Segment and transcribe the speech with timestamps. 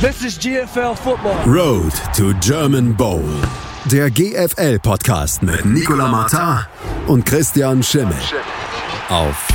[0.00, 1.34] This is GFL Football.
[1.44, 3.24] Road to German Bowl.
[3.90, 6.64] Der GFL-Podcast mit Nicola Martin
[7.08, 8.14] und Christian Schimmel.
[9.08, 9.48] Auf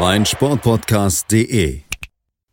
[0.00, 1.82] meinsportpodcast.de.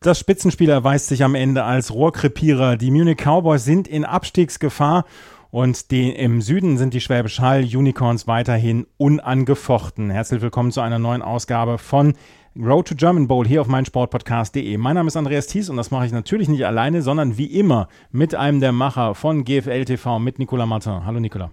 [0.01, 2.77] Das Spitzenspiel erweist sich am Ende als Rohrkrepierer.
[2.77, 5.05] Die Munich Cowboys sind in Abstiegsgefahr
[5.49, 10.11] und die, im Süden sind die Schwäbisch Hall Unicorns weiterhin unangefochten.
[10.11, 12.13] Herzlich willkommen zu einer neuen Ausgabe von
[12.57, 14.77] Road to German Bowl hier auf meinsportpodcast.de.
[14.77, 17.89] Mein Name ist Andreas Thies und das mache ich natürlich nicht alleine, sondern wie immer
[18.11, 21.05] mit einem der Macher von GFL TV, mit Nicola Martin.
[21.05, 21.51] Hallo Nicola.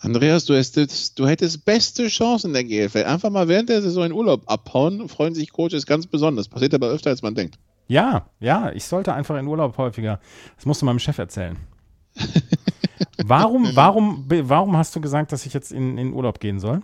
[0.00, 3.04] Andreas, du hättest, du hättest beste Chancen in der GFL.
[3.04, 6.48] Einfach mal während der Saison in Urlaub abhauen, freuen sich Coaches ganz besonders.
[6.48, 7.58] Passiert aber öfter, als man denkt.
[7.88, 10.20] Ja, ja, ich sollte einfach in Urlaub häufiger.
[10.56, 11.56] Das musst du meinem Chef erzählen.
[13.24, 16.82] warum, warum, warum hast du gesagt, dass ich jetzt in, in Urlaub gehen soll?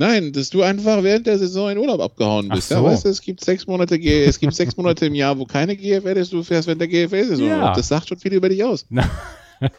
[0.00, 2.70] Nein, dass du einfach während der Saison in Urlaub abgehauen bist.
[2.70, 2.76] So.
[2.76, 5.76] Ja, weißt du, es gibt sechs Monate, es gibt sechs Monate im Jahr, wo keine
[5.76, 7.46] GFL ist, du fährst während der GFL-Saison.
[7.46, 7.74] Ja.
[7.74, 8.86] Das sagt schon viel über dich aus.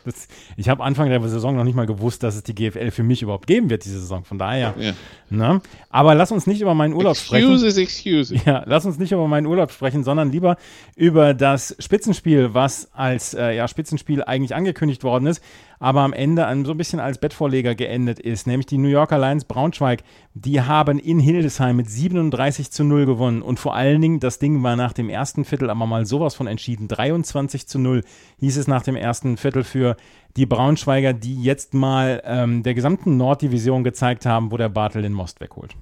[0.06, 0.28] Das,
[0.58, 3.24] ich habe Anfang der Saison noch nicht mal gewusst, dass es die GFL für mich
[3.24, 4.24] überhaupt geben wird, diese Saison.
[4.24, 4.76] Von daher.
[4.78, 4.94] Ja.
[5.32, 5.60] Ne?
[5.90, 7.82] Aber lass uns nicht über meinen Urlaub excuses, sprechen.
[7.82, 10.58] Excuses, Ja, lass uns nicht über meinen Urlaub sprechen, sondern lieber
[10.96, 15.42] über das Spitzenspiel, was als äh, ja, Spitzenspiel eigentlich angekündigt worden ist
[15.82, 19.46] aber am Ende so ein bisschen als Bettvorleger geendet ist, nämlich die New Yorker Lions
[19.46, 20.04] Braunschweig.
[20.36, 24.62] Die haben in Hildesheim mit 37 zu 0 gewonnen und vor allen Dingen, das Ding
[24.62, 26.88] war nach dem ersten Viertel aber mal sowas von entschieden.
[26.88, 28.04] 23 zu 0
[28.40, 29.98] hieß es nach dem ersten Viertel für
[30.38, 35.14] die Braunschweiger, die jetzt mal ähm, der gesamten Norddivision gezeigt haben, wo der Bartel den
[35.14, 35.76] Most wegholt.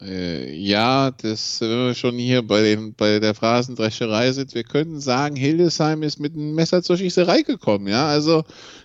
[0.00, 4.54] Äh, ja, das wir schon hier bei, den, bei der Phrasendrescherei sind.
[4.54, 7.88] Wir können sagen, Hildesheim ist mit einem Messer zur Schießerei gekommen.
[7.88, 8.44] Ja, also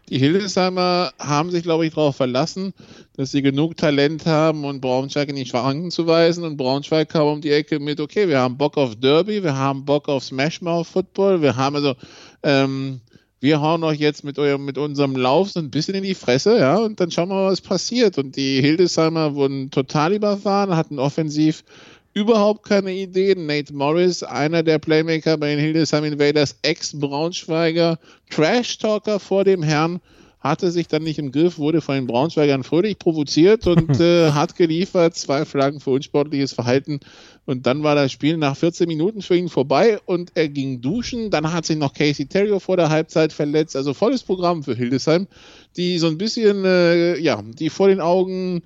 [0.09, 2.73] die Hildesheimer haben sich, glaube ich, darauf verlassen,
[3.16, 6.44] dass sie genug Talent haben und Braunschweig in die Schranken zu weisen.
[6.44, 9.86] Und Braunschweig kam um die Ecke mit, okay, wir haben Bock auf Derby, wir haben
[9.86, 11.94] Bock auf Smashmouth Football, wir haben also
[12.42, 13.02] ähm,
[13.44, 16.59] wir hauen euch jetzt mit, eurem, mit unserem Lauf so ein bisschen in die Fresse,
[16.59, 18.17] ja, und dann schauen wir mal, was passiert.
[18.17, 21.65] Und die Hildesheimer wurden total überfahren, hatten offensiv
[22.14, 23.45] überhaupt keine Ideen.
[23.45, 27.99] Nate Morris, einer der Playmaker bei den Hildesheim Invaders, Ex-Braunschweiger,
[28.30, 29.99] Trash-Talker vor dem Herrn,
[30.43, 34.55] hatte sich dann nicht im Griff, wurde von den Braunschweigern fröhlich provoziert und äh, hat
[34.58, 36.99] geliefert, zwei Flaggen für unsportliches Verhalten
[37.45, 41.30] und dann war das Spiel nach 14 Minuten für ihn vorbei und er ging duschen.
[41.30, 43.76] Dann hat sich noch Casey Terrio vor der Halbzeit verletzt.
[43.76, 45.27] Also volles Programm für Hildesheim,
[45.76, 48.64] die so ein bisschen, äh, ja, die vor den Augen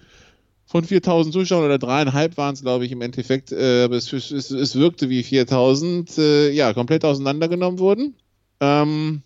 [0.67, 4.31] von 4000 Zuschauern oder dreieinhalb waren es, glaube ich, im Endeffekt, äh, aber es, es,
[4.31, 8.16] es, wirkte wie 4000, äh, ja, komplett auseinandergenommen wurden.
[8.59, 9.21] Ähm,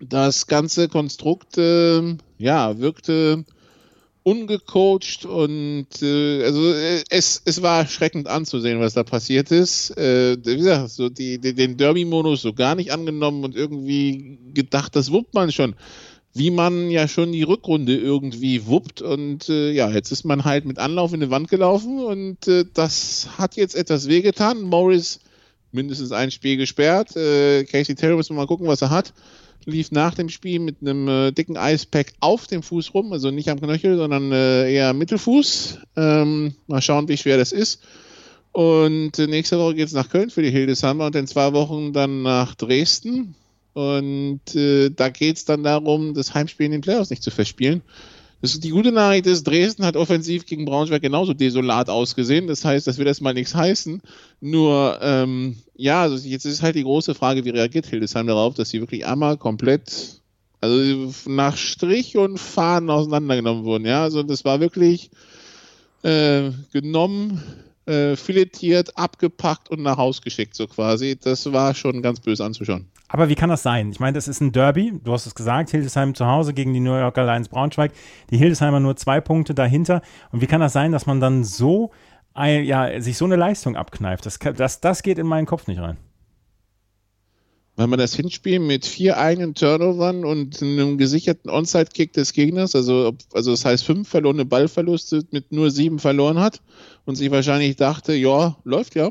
[0.00, 3.44] das ganze Konstrukt, äh, ja, wirkte
[4.26, 9.96] ungecoacht und äh, also äh, es, es war erschreckend anzusehen, was da passiert ist.
[9.96, 14.96] Äh, wie gesagt, so die, die den Derby-Modus so gar nicht angenommen und irgendwie gedacht,
[14.96, 15.76] das wuppt man schon.
[16.34, 20.64] Wie man ja schon die Rückrunde irgendwie wuppt und äh, ja, jetzt ist man halt
[20.64, 24.62] mit Anlauf in die Wand gelaufen und äh, das hat jetzt etwas wehgetan.
[24.62, 25.20] Morris
[25.70, 27.14] mindestens ein Spiel gesperrt.
[27.14, 29.12] Äh, Casey Terry muss mal gucken, was er hat
[29.66, 33.50] lief nach dem Spiel mit einem äh, dicken Eispack auf dem Fuß rum, also nicht
[33.50, 35.80] am Knöchel, sondern äh, eher Mittelfuß.
[35.96, 37.82] Ähm, mal schauen, wie schwer das ist.
[38.52, 41.92] Und äh, nächste Woche geht es nach Köln für die Hildesheimer und in zwei Wochen
[41.92, 43.34] dann nach Dresden.
[43.74, 47.82] Und äh, da geht es dann darum, das Heimspiel in den Playoffs nicht zu verspielen.
[48.42, 52.46] Das die gute Nachricht ist, Dresden hat offensiv gegen Braunschweig genauso desolat ausgesehen.
[52.46, 54.02] Das heißt, das wird erstmal nichts heißen.
[54.40, 58.68] Nur, ähm, ja, also jetzt ist halt die große Frage, wie reagiert Hildesheim darauf, dass
[58.68, 60.20] sie wirklich einmal komplett,
[60.60, 63.86] also nach Strich und Faden auseinandergenommen wurden.
[63.86, 65.10] Ja, also das war wirklich
[66.02, 67.42] äh, genommen,
[67.86, 71.16] äh, filetiert, abgepackt und nach Haus geschickt, so quasi.
[71.20, 72.88] Das war schon ganz böse anzuschauen.
[73.08, 73.90] Aber wie kann das sein?
[73.90, 74.92] Ich meine, das ist ein Derby.
[75.04, 77.92] Du hast es gesagt, Hildesheim zu Hause gegen die New Yorker Lions Braunschweig.
[78.30, 80.02] Die Hildesheimer nur zwei Punkte dahinter.
[80.32, 81.92] Und wie kann das sein, dass man dann so,
[82.36, 84.26] ja, sich so eine Leistung abkneift?
[84.26, 85.98] Das, das, das geht in meinen Kopf nicht rein.
[87.76, 93.14] Weil man das Hinspiel mit vier eigenen Turnovern und einem gesicherten Onside-Kick des Gegners, also,
[93.34, 96.62] also das heißt fünf verlorene Ballverluste mit nur sieben verloren hat
[97.04, 99.10] und sich wahrscheinlich dachte, ja, läuft ja.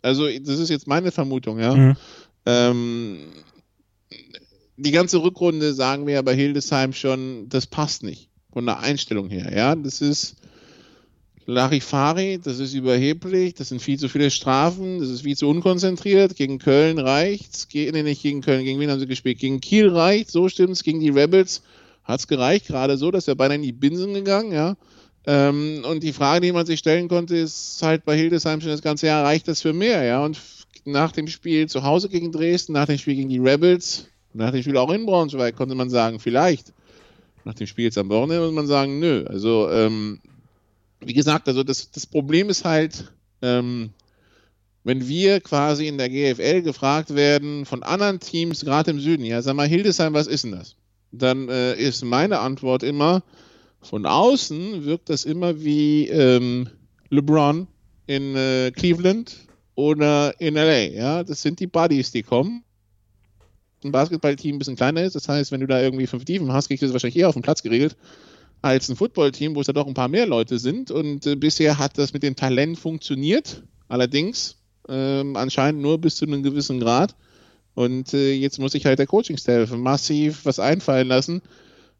[0.00, 1.74] Also das ist jetzt meine Vermutung, ja.
[1.74, 1.96] Mhm.
[2.46, 3.18] Ähm,
[4.76, 9.28] die ganze Rückrunde sagen wir ja bei Hildesheim schon, das passt nicht von der Einstellung
[9.28, 9.52] her.
[9.54, 10.36] Ja, das ist
[11.46, 16.36] Larifari, das ist überheblich, das sind viel zu viele Strafen, das ist viel zu unkonzentriert.
[16.36, 19.38] Gegen Köln reicht's, Ge nee, nicht gegen Köln, gegen wen haben sie gespielt?
[19.38, 21.62] Gegen Kiel reicht, so stimmt's, gegen die Rebels
[22.02, 24.76] hat's gereicht, gerade so, dass er beinahe in die Binsen gegangen, ja.
[25.26, 28.82] Ähm, und die Frage, die man sich stellen konnte, ist halt bei Hildesheim schon das
[28.82, 30.24] ganze Jahr, reicht das für mehr, ja?
[30.24, 30.38] Und
[30.84, 34.62] nach dem Spiel zu Hause gegen Dresden, nach dem Spiel gegen die Rebels, nach dem
[34.62, 36.72] Spiel auch in Braunschweig konnte man sagen, vielleicht.
[37.44, 39.24] Nach dem Spiel jetzt am Wochenende muss man sagen, nö.
[39.26, 40.20] Also, ähm,
[41.00, 43.12] wie gesagt, also das, das Problem ist halt,
[43.42, 43.90] ähm,
[44.84, 49.40] wenn wir quasi in der GFL gefragt werden von anderen Teams, gerade im Süden, ja,
[49.42, 50.76] sag mal, Hildesheim, was ist denn das?
[51.10, 53.22] Dann äh, ist meine Antwort immer,
[53.80, 56.68] von außen wirkt das immer wie ähm,
[57.10, 57.66] LeBron
[58.06, 59.36] in äh, Cleveland
[59.74, 60.88] oder in LA.
[60.88, 62.62] Ja, das sind die Buddies, die kommen.
[63.84, 66.68] Ein Basketballteam ein bisschen kleiner ist, das heißt, wenn du da irgendwie fünf Tiefen hast,
[66.68, 67.96] kriegst du das wahrscheinlich eher auf dem Platz geregelt
[68.64, 70.90] als ein Footballteam, wo es da doch ein paar mehr Leute sind.
[70.90, 73.62] Und äh, bisher hat das mit dem Talent funktioniert.
[73.88, 74.56] Allerdings
[74.88, 77.14] ähm, anscheinend nur bis zu einem gewissen Grad.
[77.74, 81.42] Und äh, jetzt muss sich halt der Coaching-Staff massiv was einfallen lassen,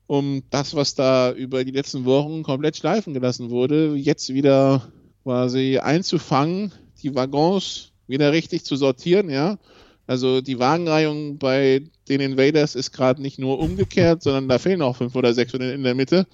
[0.07, 4.89] um das, was da über die letzten Wochen komplett schleifen gelassen wurde, jetzt wieder
[5.23, 6.73] quasi einzufangen,
[7.03, 9.59] die Waggons wieder richtig zu sortieren, ja.
[10.07, 14.97] Also die Wagenreihung bei den Invaders ist gerade nicht nur umgekehrt, sondern da fehlen auch
[14.97, 16.27] fünf oder sechs in der Mitte.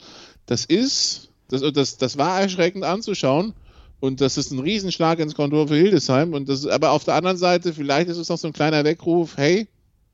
[0.46, 3.54] Das ist, das, das, das war erschreckend anzuschauen.
[4.00, 6.32] Und das ist ein Riesenschlag ins Kontor für Hildesheim.
[6.32, 9.36] Und das, aber auf der anderen Seite, vielleicht ist es noch so ein kleiner Weckruf,
[9.36, 9.68] hey,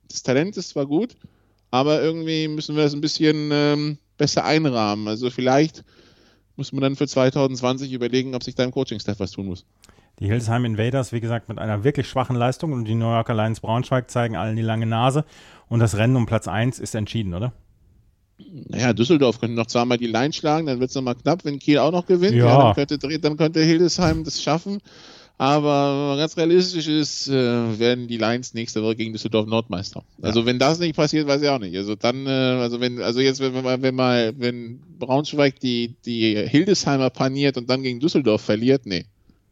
[0.08, 1.16] das Talent ist zwar gut,
[1.70, 5.06] aber irgendwie müssen wir das ein bisschen ähm, besser einrahmen.
[5.06, 5.84] Also vielleicht
[6.56, 9.64] muss man dann für 2020 überlegen, ob sich da im Coaching-Staff was tun muss.
[10.18, 13.60] Die Hildesheim Invaders, wie gesagt, mit einer wirklich schwachen Leistung und die New Yorker Lions
[13.60, 15.24] Braunschweig zeigen allen die lange Nase.
[15.68, 17.52] Und das Rennen um Platz 1 ist entschieden, oder?
[18.38, 21.78] Naja, Düsseldorf könnte noch zweimal die Line schlagen, dann wird es nochmal knapp, wenn Kiel
[21.78, 22.36] auch noch gewinnt.
[22.36, 22.46] Ja.
[22.46, 24.80] ja dann, könnte, dann könnte Hildesheim das schaffen.
[25.38, 30.02] Aber ganz realistisch ist, äh, werden die Lions nächste Woche gegen Düsseldorf Nordmeister.
[30.22, 30.46] Also ja.
[30.46, 31.76] wenn das nicht passiert, weiß ich auch nicht.
[31.76, 36.36] Also dann, äh, also wenn, also jetzt, wenn man, wenn mal, wenn Braunschweig die, die
[36.48, 39.04] Hildesheimer paniert und dann gegen Düsseldorf verliert, nee.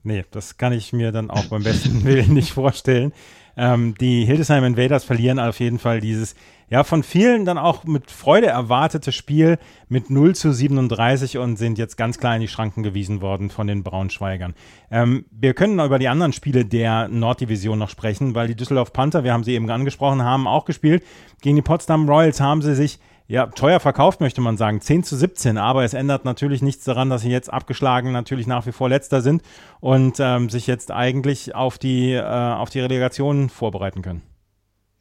[0.05, 3.12] Nee, das kann ich mir dann auch beim besten Willen nicht vorstellen.
[3.56, 6.35] Ähm, die Hildesheim Invaders verlieren auf jeden Fall dieses,
[6.69, 9.59] ja, von vielen dann auch mit Freude erwartete Spiel
[9.89, 13.67] mit 0 zu 37 und sind jetzt ganz klar in die Schranken gewiesen worden von
[13.67, 14.55] den Braunschweigern.
[14.91, 19.25] Ähm, wir können über die anderen Spiele der Norddivision noch sprechen, weil die Düsseldorf Panther,
[19.25, 21.03] wir haben sie eben angesprochen, haben auch gespielt.
[21.41, 24.81] Gegen die Potsdam Royals haben sie sich ja, teuer verkauft, möchte man sagen.
[24.81, 28.67] 10 zu 17, aber es ändert natürlich nichts daran, dass sie jetzt abgeschlagen natürlich nach
[28.67, 29.43] wie vor letzter sind
[29.81, 34.23] und ähm, sich jetzt eigentlich auf die, äh, auf die Relegation vorbereiten können.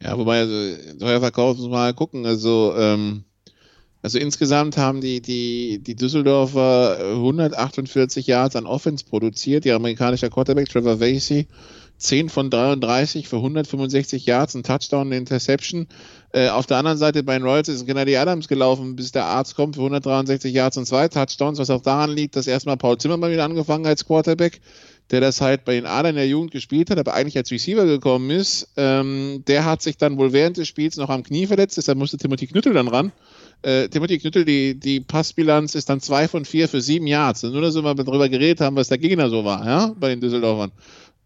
[0.02, 2.26] Ja, wobei, also teuer verkauft muss man mal gucken.
[2.26, 3.26] Also, ähm,
[4.02, 9.66] also insgesamt haben die, die, die Düsseldorfer 148 Yards an Offense produziert.
[9.66, 11.48] Die amerikanische Quarterback Trevor Vasey
[12.04, 15.88] 10 von 33 für 165 Yards, ein Touchdown, eine Interception.
[16.34, 19.56] Äh, auf der anderen Seite bei den Royals ist Kennedy Adams gelaufen, bis der Arzt
[19.56, 23.32] kommt für 163 Yards und zwei Touchdowns, was auch daran liegt, dass erstmal Paul Zimmermann
[23.32, 24.60] wieder angefangen als Quarterback,
[25.12, 28.32] der das halt bei den Adern der Jugend gespielt hat, aber eigentlich als Receiver gekommen
[28.32, 28.68] ist.
[28.76, 32.18] Ähm, der hat sich dann wohl während des Spiels noch am Knie verletzt, deshalb musste
[32.18, 33.14] Timothy Knüttel dann ran.
[33.62, 37.44] Äh, Timothy Knüttel, die, die Passbilanz ist dann zwei von vier für sieben Yards.
[37.44, 40.20] Nur, dass wir mal darüber geredet haben, was der Gegner so war, ja, bei den
[40.20, 40.72] Düsseldorfern.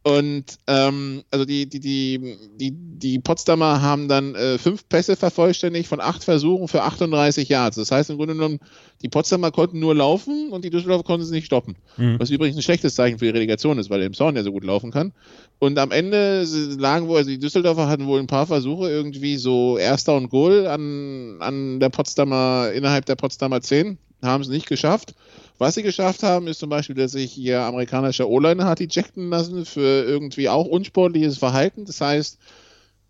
[0.08, 5.90] Und ähm, also die, die, die, die, die Potsdamer haben dann äh, fünf Pässe vervollständigt
[5.90, 7.76] von acht Versuchen für 38 Yards.
[7.76, 8.60] Das heißt im Grunde genommen,
[9.02, 11.76] die Potsdamer konnten nur laufen und die Düsseldorfer konnten es nicht stoppen.
[11.98, 12.22] Mhm.
[12.22, 14.54] Was übrigens ein schlechtes Zeichen für die Relegation ist, weil der im Zorn ja so
[14.54, 15.12] gut laufen kann.
[15.60, 16.46] Und am Ende
[16.80, 20.68] lagen wohl, also die Düsseldorfer hatten wohl ein paar Versuche, irgendwie so Erster und Goal
[20.68, 25.16] an, an der Potsdamer, innerhalb der Potsdamer 10, haben es nicht geschafft.
[25.58, 29.66] Was sie geschafft haben, ist zum Beispiel, dass sich ihr amerikanischer O-Liner hat ejecten lassen
[29.66, 31.86] für irgendwie auch unsportliches Verhalten.
[31.86, 32.38] Das heißt,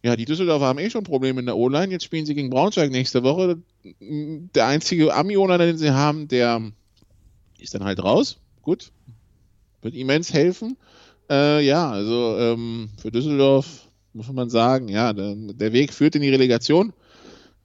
[0.04, 1.92] ja, die Düsseldorfer haben eh schon Probleme in der O-Line.
[1.92, 3.58] Jetzt spielen sie gegen Braunschweig nächste Woche.
[4.00, 6.62] Der einzige Ami-O-Liner, den sie haben, der
[7.60, 8.38] ist dann halt raus.
[8.62, 8.92] Gut.
[9.82, 10.78] Wird immens helfen.
[11.30, 16.22] Äh, ja, also ähm, für Düsseldorf muss man sagen, ja, der, der Weg führt in
[16.22, 16.94] die Relegation.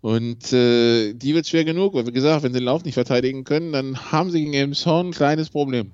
[0.02, 3.44] Und äh, die wird schwer genug, weil wie gesagt, wenn sie den Lauf nicht verteidigen
[3.44, 5.92] können, dann haben sie gegen Elmshorn ein kleines Problem.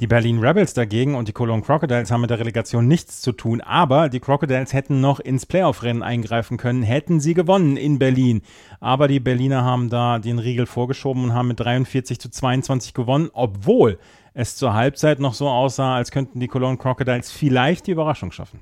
[0.00, 3.62] Die Berlin Rebels dagegen und die Cologne Crocodiles haben mit der Relegation nichts zu tun,
[3.62, 8.42] aber die Crocodiles hätten noch ins Playoff-Rennen eingreifen können, hätten sie gewonnen in Berlin.
[8.80, 13.30] Aber die Berliner haben da den Riegel vorgeschoben und haben mit 43 zu 22 gewonnen,
[13.32, 13.98] obwohl
[14.34, 18.60] es zur Halbzeit noch so aussah, als könnten die Cologne Crocodiles vielleicht die Überraschung schaffen.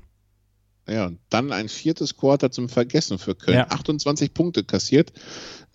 [0.87, 3.57] Ja, und dann ein viertes Quarter zum Vergessen für Köln.
[3.57, 3.67] Ja.
[3.69, 5.13] 28 Punkte kassiert.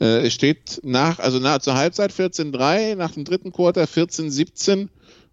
[0.00, 4.88] Äh, es steht nach, also nach, zur Halbzeit 14-3, nach dem dritten Quarter 14-17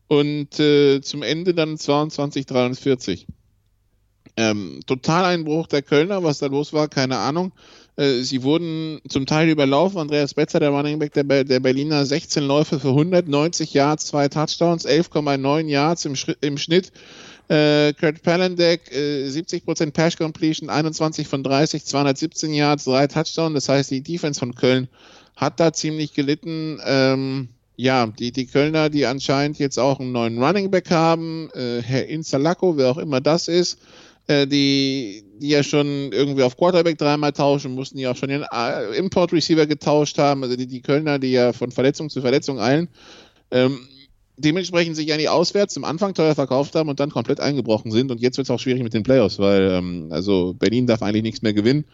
[0.08, 3.26] und äh, zum Ende dann 22-43.
[4.38, 7.54] Ähm, Totaleinbruch der Kölner, was da los war, keine Ahnung.
[7.96, 10.00] Äh, sie wurden zum Teil überlaufen.
[10.00, 14.86] Andreas Betzer, der Running Back der, der Berliner, 16 Läufe für 190 Yards, zwei Touchdowns,
[14.86, 16.92] 11,9 Yards im, im Schnitt.
[17.48, 23.54] Äh, Kurt Palandek, äh, 70% Pass Completion, 21 von 30, 217 Yards, drei Touchdowns.
[23.54, 24.88] Das heißt, die Defense von Köln
[25.36, 26.80] hat da ziemlich gelitten.
[26.86, 31.82] Ähm, ja, die, die Kölner, die anscheinend jetzt auch einen neuen Running Back haben, äh,
[31.82, 33.80] Herr Insalako, wer auch immer das ist,
[34.28, 38.46] äh, die, die ja schon irgendwie auf Quarterback dreimal tauschen mussten, die auch schon den
[38.52, 42.60] äh, Import Receiver getauscht haben, also die, die Kölner, die ja von Verletzung zu Verletzung
[42.60, 42.88] eilen.
[43.52, 43.80] Ähm,
[44.38, 48.12] dementsprechend sich ja nicht auswärts zum Anfang teuer verkauft haben und dann komplett eingebrochen sind.
[48.12, 51.24] Und jetzt wird es auch schwierig mit den Playoffs, weil ähm, also Berlin darf eigentlich
[51.24, 51.86] nichts mehr gewinnen.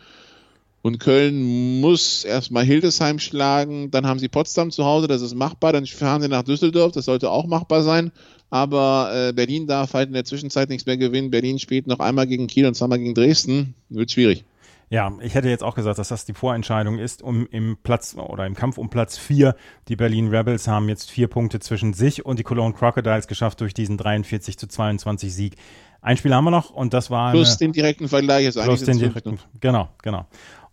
[0.84, 5.74] Und Köln muss erstmal Hildesheim schlagen, dann haben sie Potsdam zu Hause, das ist machbar,
[5.74, 8.12] dann fahren sie nach Düsseldorf, das sollte auch machbar sein.
[8.50, 11.30] Aber äh, Berlin darf halt in der Zwischenzeit nichts mehr gewinnen.
[11.30, 13.76] Berlin spielt noch einmal gegen Kiel und zweimal gegen Dresden.
[13.90, 14.44] Wird schwierig.
[14.92, 18.46] Ja, ich hätte jetzt auch gesagt, dass das die Vorentscheidung ist, um im Platz oder
[18.46, 19.56] im Kampf um Platz vier.
[19.88, 23.74] Die Berlin Rebels haben jetzt vier Punkte zwischen sich und die Cologne Crocodiles geschafft durch
[23.74, 25.56] diesen 43 zu 22 Sieg.
[26.02, 27.32] Ein Spiel haben wir noch und das war.
[27.32, 30.26] Plus den direkten Vergleich ist Plus den direkten, genau, genau.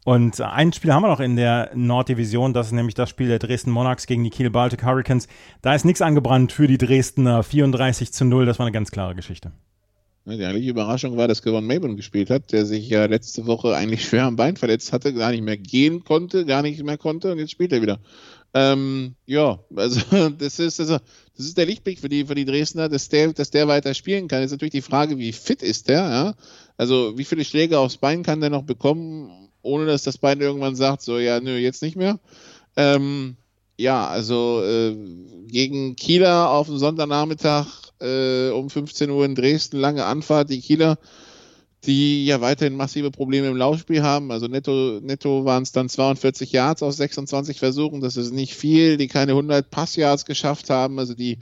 [0.04, 3.38] Und ein Spiel haben wir noch in der Norddivision, das ist nämlich das Spiel der
[3.38, 5.28] Dresden Monarchs gegen die Kiel Baltic Hurricanes.
[5.62, 9.14] Da ist nichts angebrannt für die Dresdner 34 zu 0, das war eine ganz klare
[9.14, 9.52] Geschichte.
[10.36, 14.04] Die eigentliche Überraschung war, dass Kevin Maben gespielt hat, der sich ja letzte Woche eigentlich
[14.04, 17.38] schwer am Bein verletzt hatte, gar nicht mehr gehen konnte, gar nicht mehr konnte und
[17.38, 17.98] jetzt spielt er wieder.
[18.54, 20.00] Ähm, ja, also
[20.38, 20.98] das ist, also,
[21.36, 24.28] das ist der Lichtblick für die, für die Dresdner, dass der, dass der weiter spielen
[24.28, 24.42] kann.
[24.42, 26.34] Jetzt natürlich die Frage, wie fit ist der, ja?
[26.76, 30.76] Also wie viele Schläge aufs Bein kann der noch bekommen, ohne dass das Bein irgendwann
[30.76, 32.20] sagt, so ja, nö, jetzt nicht mehr.
[32.76, 33.36] Ähm,
[33.76, 34.96] ja, also äh,
[35.46, 40.50] gegen Kieler auf dem Sonntagnachmittag äh, um 15 Uhr in Dresden, lange Anfahrt.
[40.50, 40.98] Die Kieler,
[41.84, 44.32] die ja weiterhin massive Probleme im Laufspiel haben.
[44.32, 48.00] Also netto, netto waren es dann 42 Yards aus 26 Versuchen.
[48.00, 50.98] Das ist nicht viel, die keine 100 Passyards geschafft haben.
[50.98, 51.38] Also die,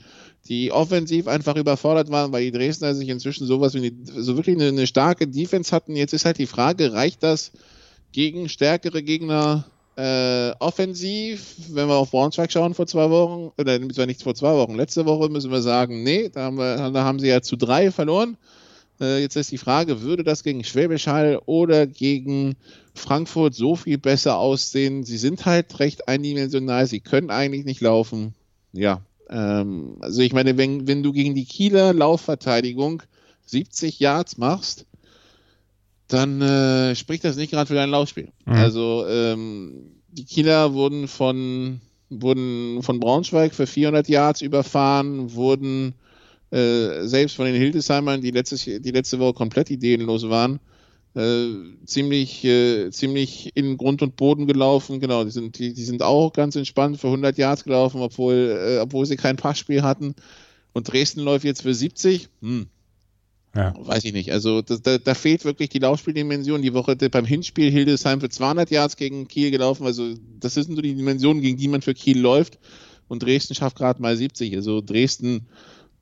[0.46, 4.56] die offensiv einfach überfordert waren, weil die Dresdner sich inzwischen sowas wie eine, so wirklich
[4.56, 5.96] eine, eine starke Defense hatten.
[5.96, 7.52] Jetzt ist halt die Frage, reicht das
[8.12, 9.64] gegen stärkere Gegner
[9.96, 14.52] äh, offensiv, wenn wir auf Braunschweig schauen vor zwei Wochen, oder zwar nicht vor zwei
[14.52, 17.56] Wochen, letzte Woche müssen wir sagen, nee, da haben, wir, da haben sie ja zu
[17.56, 18.36] drei verloren.
[19.00, 22.56] Äh, jetzt ist die Frage, würde das gegen Schwäbisch Hall oder gegen
[22.94, 25.04] Frankfurt so viel besser aussehen?
[25.04, 28.34] Sie sind halt recht eindimensional, sie können eigentlich nicht laufen.
[28.72, 29.00] Ja,
[29.30, 33.02] ähm, also ich meine, wenn, wenn du gegen die Kieler Laufverteidigung
[33.46, 34.86] 70 Yards machst,
[36.08, 38.28] dann äh, spricht das nicht gerade für dein Laufspiel.
[38.44, 38.52] Mhm.
[38.52, 39.85] Also ähm,
[40.16, 45.94] die Kieler wurden von wurden von Braunschweig für 400 Yards überfahren, wurden
[46.50, 50.60] äh, selbst von den Hildesheimern, die, letztes, die letzte Woche komplett ideenlos waren,
[51.14, 51.48] äh,
[51.84, 55.00] ziemlich, äh, ziemlich in Grund und Boden gelaufen.
[55.00, 58.78] Genau, die sind, die, die sind auch ganz entspannt für 100 Yards gelaufen, obwohl, äh,
[58.78, 60.14] obwohl sie kein Passspiel hatten.
[60.72, 62.28] Und Dresden läuft jetzt für 70.
[62.40, 62.66] Hm,
[63.56, 63.74] ja.
[63.78, 64.32] Weiß ich nicht.
[64.32, 66.62] Also das, da, da, fehlt wirklich die Laufspieldimension.
[66.62, 69.86] Die Woche beim Hinspiel Hildesheim für 200 Yards gegen Kiel gelaufen.
[69.86, 72.58] Also das sind so die Dimensionen, gegen die man für Kiel läuft.
[73.08, 74.54] Und Dresden schafft gerade mal 70.
[74.56, 75.46] Also Dresden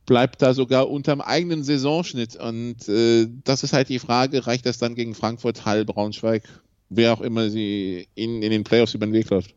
[0.05, 2.37] bleibt da sogar unterm eigenen Saisonschnitt.
[2.37, 6.43] Und äh, das ist halt die Frage, reicht das dann gegen Frankfurt, Hall, Braunschweig,
[6.89, 9.55] wer auch immer sie in, in den Playoffs über den Weg läuft?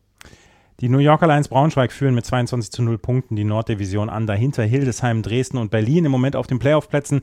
[0.80, 4.28] Die New Yorker Lions Braunschweig führen mit 22 zu 0 Punkten die Norddivision an.
[4.28, 7.22] Dahinter Hildesheim, Dresden und Berlin im Moment auf den Playoff-Plätzen.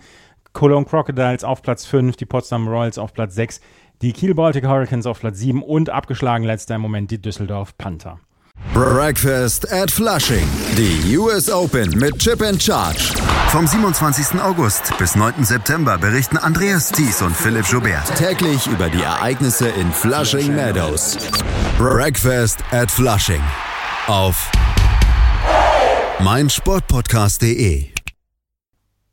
[0.56, 3.60] Cologne Crocodiles auf Platz 5, die Potsdam Royals auf Platz 6,
[4.02, 8.20] die Kiel Baltic Hurricanes auf Platz 7 und abgeschlagen letzter im Moment die Düsseldorf Panther.
[8.74, 10.48] Breakfast at Flushing.
[10.78, 13.14] Die US Open mit Chip and Charge.
[13.50, 14.42] Vom 27.
[14.42, 15.44] August bis 9.
[15.44, 21.18] September berichten Andreas Thies und Philipp Joubert täglich über die Ereignisse in Flushing Meadows.
[21.78, 23.42] Breakfast at Flushing.
[24.08, 24.50] Auf
[26.20, 27.95] meinsportpodcast.de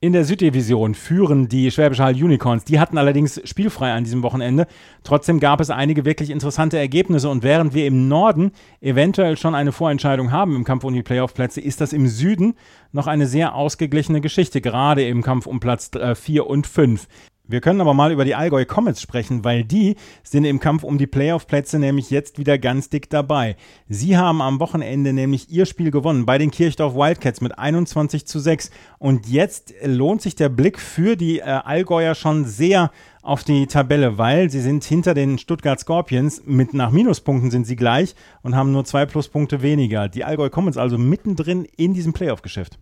[0.02, 2.64] in der Süddivision führen die Schwäbische Hall Unicorns.
[2.64, 4.66] Die hatten allerdings spielfrei an diesem Wochenende.
[5.04, 9.70] Trotzdem gab es einige wirklich interessante Ergebnisse und während wir im Norden eventuell schon eine
[9.70, 12.54] Vorentscheidung haben im Kampf um die Playoff-Plätze, ist das im Süden
[12.90, 17.06] noch eine sehr ausgeglichene Geschichte, gerade im Kampf um Platz 4 äh, und 5.
[17.52, 20.96] Wir können aber mal über die Allgäu Comets sprechen, weil die sind im Kampf um
[20.96, 23.56] die Playoff-Plätze nämlich jetzt wieder ganz dick dabei.
[23.90, 28.38] Sie haben am Wochenende nämlich ihr Spiel gewonnen bei den Kirchdorf Wildcats mit 21 zu
[28.38, 28.70] 6.
[28.98, 32.90] Und jetzt lohnt sich der Blick für die äh, Allgäuer schon sehr
[33.20, 36.44] auf die Tabelle, weil sie sind hinter den Stuttgart Scorpions.
[36.46, 40.08] Mit nach Minuspunkten sind sie gleich und haben nur zwei Pluspunkte weniger.
[40.08, 42.78] Die Allgäu Comets also mittendrin in diesem Playoff-Geschäft.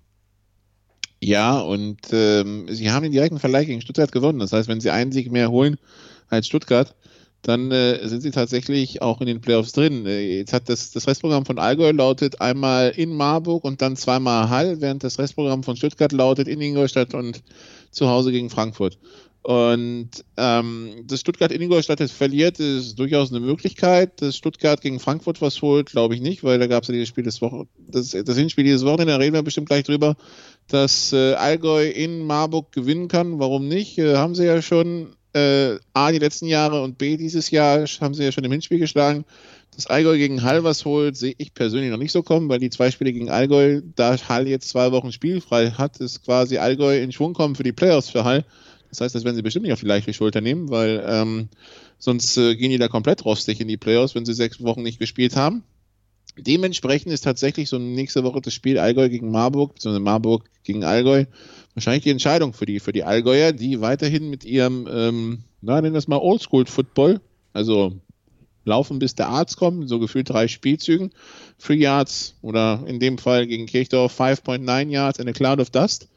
[1.23, 4.39] Ja, und ähm, sie haben den direkten Verleih gegen Stuttgart gewonnen.
[4.39, 5.77] Das heißt, wenn sie einen Sieg mehr holen
[6.29, 6.95] als Stuttgart,
[7.43, 10.07] dann äh, sind sie tatsächlich auch in den Playoffs drin.
[10.07, 14.49] Äh, jetzt hat das, das Restprogramm von Allgäu lautet einmal in Marburg und dann zweimal
[14.49, 17.43] Hall, während das Restprogramm von Stuttgart lautet in Ingolstadt und
[17.91, 18.99] zu Hause gegen Frankfurt.
[19.43, 24.21] Und ähm, dass Stuttgart in Ingolstadt jetzt verliert, ist durchaus eine Möglichkeit.
[24.21, 27.09] Dass Stuttgart gegen Frankfurt was holt, glaube ich nicht, weil da gab es ja dieses
[27.09, 30.17] Spiel des Wochen, das, Hinspiel dieses Wochenende, da reden wir bestimmt gleich drüber,
[30.69, 33.39] dass äh, Allgäu in Marburg gewinnen kann.
[33.39, 33.97] Warum nicht?
[33.97, 38.15] Äh, haben sie ja schon äh, A, die letzten Jahre und B, dieses Jahr haben
[38.15, 39.25] sie ja schon im Hinspiel geschlagen.
[39.75, 42.71] Dass Allgäu gegen Hall was holt, sehe ich persönlich noch nicht so kommen, weil die
[42.71, 47.13] zwei Spiele gegen Allgäu, da Hall jetzt zwei Wochen spielfrei hat, ist quasi Allgäu in
[47.13, 48.45] Schwung kommen für die Playoffs für Hall.
[48.91, 51.49] Das heißt, das werden sie bestimmt nicht auf die leichte Schulter nehmen, weil ähm,
[51.99, 54.99] sonst äh, gehen die da komplett rostig in die Playoffs, wenn sie sechs Wochen nicht
[54.99, 55.63] gespielt haben.
[56.37, 61.25] Dementsprechend ist tatsächlich so nächste Woche das Spiel Allgäu gegen Marburg, beziehungsweise Marburg gegen Allgäu,
[61.75, 65.95] wahrscheinlich die Entscheidung für die, für die Allgäuer, die weiterhin mit ihrem, ähm, na, nennen
[65.95, 67.21] wir es mal Oldschool-Football,
[67.53, 67.93] also
[68.65, 71.11] laufen bis der Arzt kommt, so gefühlt drei Spielzügen,
[71.59, 76.09] Three Yards oder in dem Fall gegen Kirchdorf 5.9 Yards in a Cloud of Dust.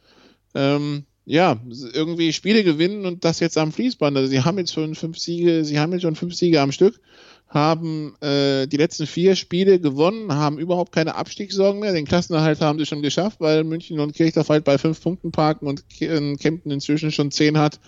[0.54, 1.58] Ähm, ja,
[1.94, 4.18] irgendwie Spiele gewinnen und das jetzt am Fließband.
[4.18, 7.00] Also sie haben jetzt schon fünf Siege, sie haben jetzt schon fünf Siege am Stück,
[7.48, 11.94] haben äh, die letzten vier Spiele gewonnen, haben überhaupt keine Abstiegssorgen mehr.
[11.94, 15.68] Den Klassenerhalt haben sie schon geschafft, weil München und Kirchdorf halt bei fünf Punkten parken
[15.68, 17.80] und äh, Kempten inzwischen schon zehn hat.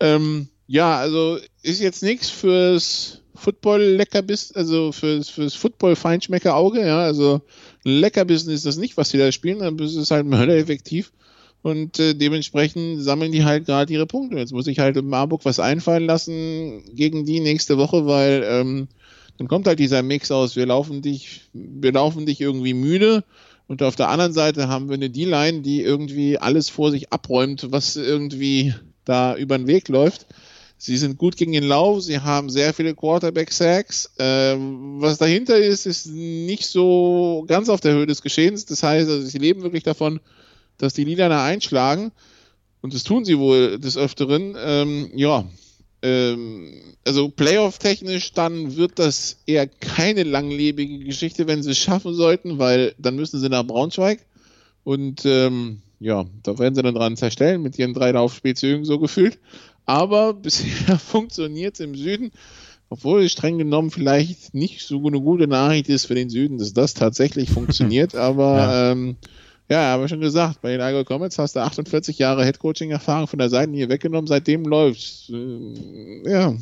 [0.00, 7.40] Ähm, ja, also ist jetzt nichts fürs Football-Leckerbiss, also fürs, fürs Football-Feinschmecker-Auge, ja, also
[7.82, 11.06] Leckerbissen ist das nicht, was sie da spielen, es ist halt mördereffektiv.
[11.12, 11.12] effektiv
[11.64, 14.36] und äh, dementsprechend sammeln die halt gerade ihre Punkte.
[14.36, 18.88] Jetzt muss ich halt in Marburg was einfallen lassen gegen die nächste Woche, weil ähm,
[19.38, 23.24] dann kommt halt dieser Mix aus, wir laufen dich, wir laufen dich irgendwie müde.
[23.66, 27.72] Und auf der anderen Seite haben wir eine D-Line, die irgendwie alles vor sich abräumt,
[27.72, 28.74] was irgendwie
[29.06, 30.26] da über den Weg läuft.
[30.76, 34.12] Sie sind gut gegen den Lauf, sie haben sehr viele Quarterback-Sacks.
[34.18, 38.66] Ähm, was dahinter ist, ist nicht so ganz auf der Höhe des Geschehens.
[38.66, 40.20] Das heißt, also sie leben wirklich davon,
[40.78, 42.12] dass die Lilaner einschlagen.
[42.80, 44.54] Und das tun sie wohl des Öfteren.
[44.58, 45.44] Ähm, ja,
[46.04, 52.58] ähm, also Playoff-technisch, dann wird das eher keine langlebige Geschichte, wenn sie es schaffen sollten,
[52.58, 54.20] weil dann müssen sie nach Braunschweig.
[54.84, 59.38] Und ähm, ja, da werden sie dann dran zerstellen mit ihren drei Laufspielzügen so gefühlt.
[59.86, 62.32] Aber bisher funktioniert es im Süden,
[62.90, 66.92] obwohl streng genommen vielleicht nicht so eine gute Nachricht ist für den Süden, dass das
[66.92, 68.14] tatsächlich funktioniert.
[68.14, 68.92] Aber ja.
[68.92, 69.16] ähm,
[69.68, 73.38] ja, haben wir schon gesagt, bei den Allgäu Comets hast du 48 Jahre Headcoaching-Erfahrung von
[73.38, 75.30] der Seitenlinie weggenommen, seitdem läuft's.
[75.30, 76.54] Äh, ja,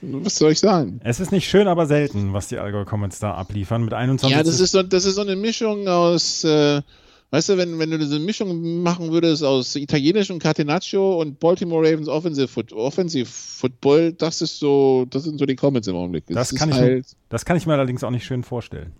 [0.00, 1.00] was soll ich sagen?
[1.04, 4.36] Es ist nicht schön, aber selten, was die Allgäu Comets da abliefern mit 21.
[4.36, 6.82] Ja, das ist so, das ist so eine Mischung aus, äh,
[7.30, 12.08] weißt du, wenn, wenn du diese Mischung machen würdest aus italienischem Catenaccio und Baltimore Ravens
[12.08, 16.24] Offensive, Foot, Offensive Football, das ist so, das sind so die Comets im Augenblick.
[16.26, 18.92] Das, das kann, ich, halt, das kann ich mir allerdings auch nicht schön vorstellen.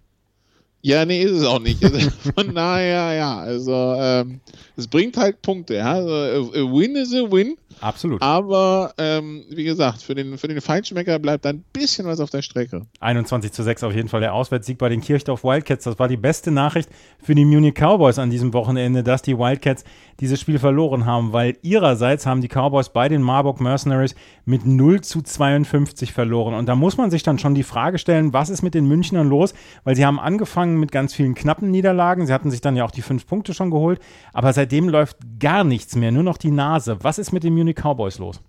[0.82, 1.82] Ja, nee, ist es auch nicht.
[1.84, 1.98] Also,
[2.34, 4.40] von daher, ja, also ähm,
[4.78, 5.74] es bringt halt Punkte.
[5.74, 5.94] Ja?
[5.94, 7.56] Also, a win is a win.
[7.80, 8.22] Absolut.
[8.22, 12.42] Aber ähm, wie gesagt, für den, für den Feinschmecker bleibt ein bisschen was auf der
[12.42, 12.86] Strecke.
[13.00, 15.84] 21 zu 6 auf jeden Fall der Auswärtssieg bei den Kirchdorf Wildcats.
[15.84, 16.88] Das war die beste Nachricht
[17.20, 19.84] für die Munich Cowboys an diesem Wochenende, dass die Wildcats
[20.20, 24.14] dieses Spiel verloren haben, weil ihrerseits haben die Cowboys bei den Marburg Mercenaries
[24.44, 26.54] mit 0 zu 52 verloren.
[26.54, 29.28] Und da muss man sich dann schon die Frage stellen, was ist mit den Münchnern
[29.28, 29.54] los?
[29.84, 32.26] Weil sie haben angefangen mit ganz vielen knappen Niederlagen.
[32.26, 34.00] Sie hatten sich dann ja auch die fünf Punkte schon geholt.
[34.32, 36.98] Aber seitdem läuft gar nichts mehr, nur noch die Nase.
[37.00, 38.40] Was ist mit den Munich Cowboys los?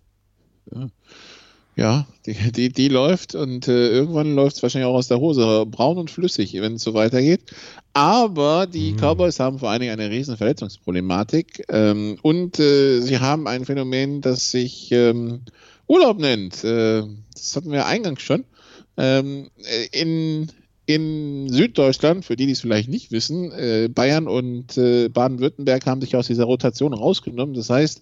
[1.78, 2.06] Ja.
[2.26, 5.98] Die, die, die läuft und äh, irgendwann läuft es wahrscheinlich auch aus der Hose, braun
[5.98, 7.40] und flüssig, wenn es so weitergeht.
[7.94, 8.98] Aber die mhm.
[8.98, 14.20] Cowboys haben vor allen Dingen eine riesen Verletzungsproblematik ähm, und äh, sie haben ein Phänomen,
[14.20, 15.44] das sich ähm,
[15.88, 16.66] Urlaub nennt.
[16.66, 17.04] Äh,
[17.34, 18.44] das hatten wir eingangs schon.
[18.98, 19.50] Ähm,
[19.94, 20.52] in,
[20.90, 26.02] in Süddeutschland, für die, die es vielleicht nicht wissen, äh, Bayern und äh, Baden-Württemberg haben
[26.02, 27.54] sich aus dieser Rotation rausgenommen.
[27.54, 28.02] Das heißt,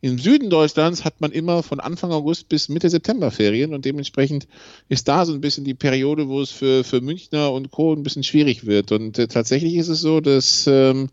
[0.00, 4.48] im Süden Deutschlands hat man immer von Anfang August bis Mitte September Ferien und dementsprechend
[4.88, 7.92] ist da so ein bisschen die Periode, wo es für, für Münchner und Co.
[7.92, 8.92] ein bisschen schwierig wird.
[8.92, 11.10] Und äh, tatsächlich ist es so, dass ähm,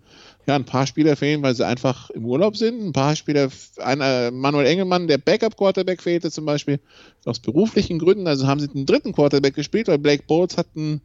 [0.49, 2.81] ja, ein paar Spieler fehlen, weil sie einfach im Urlaub sind.
[2.81, 6.79] Ein paar Spieler, einer, Manuel Engelmann, der Backup-Quarterback fehlte zum Beispiel
[7.23, 8.25] aus beruflichen Gründen.
[8.25, 11.01] Also haben sie den dritten Quarterback gespielt, weil Blake Bowles hat einen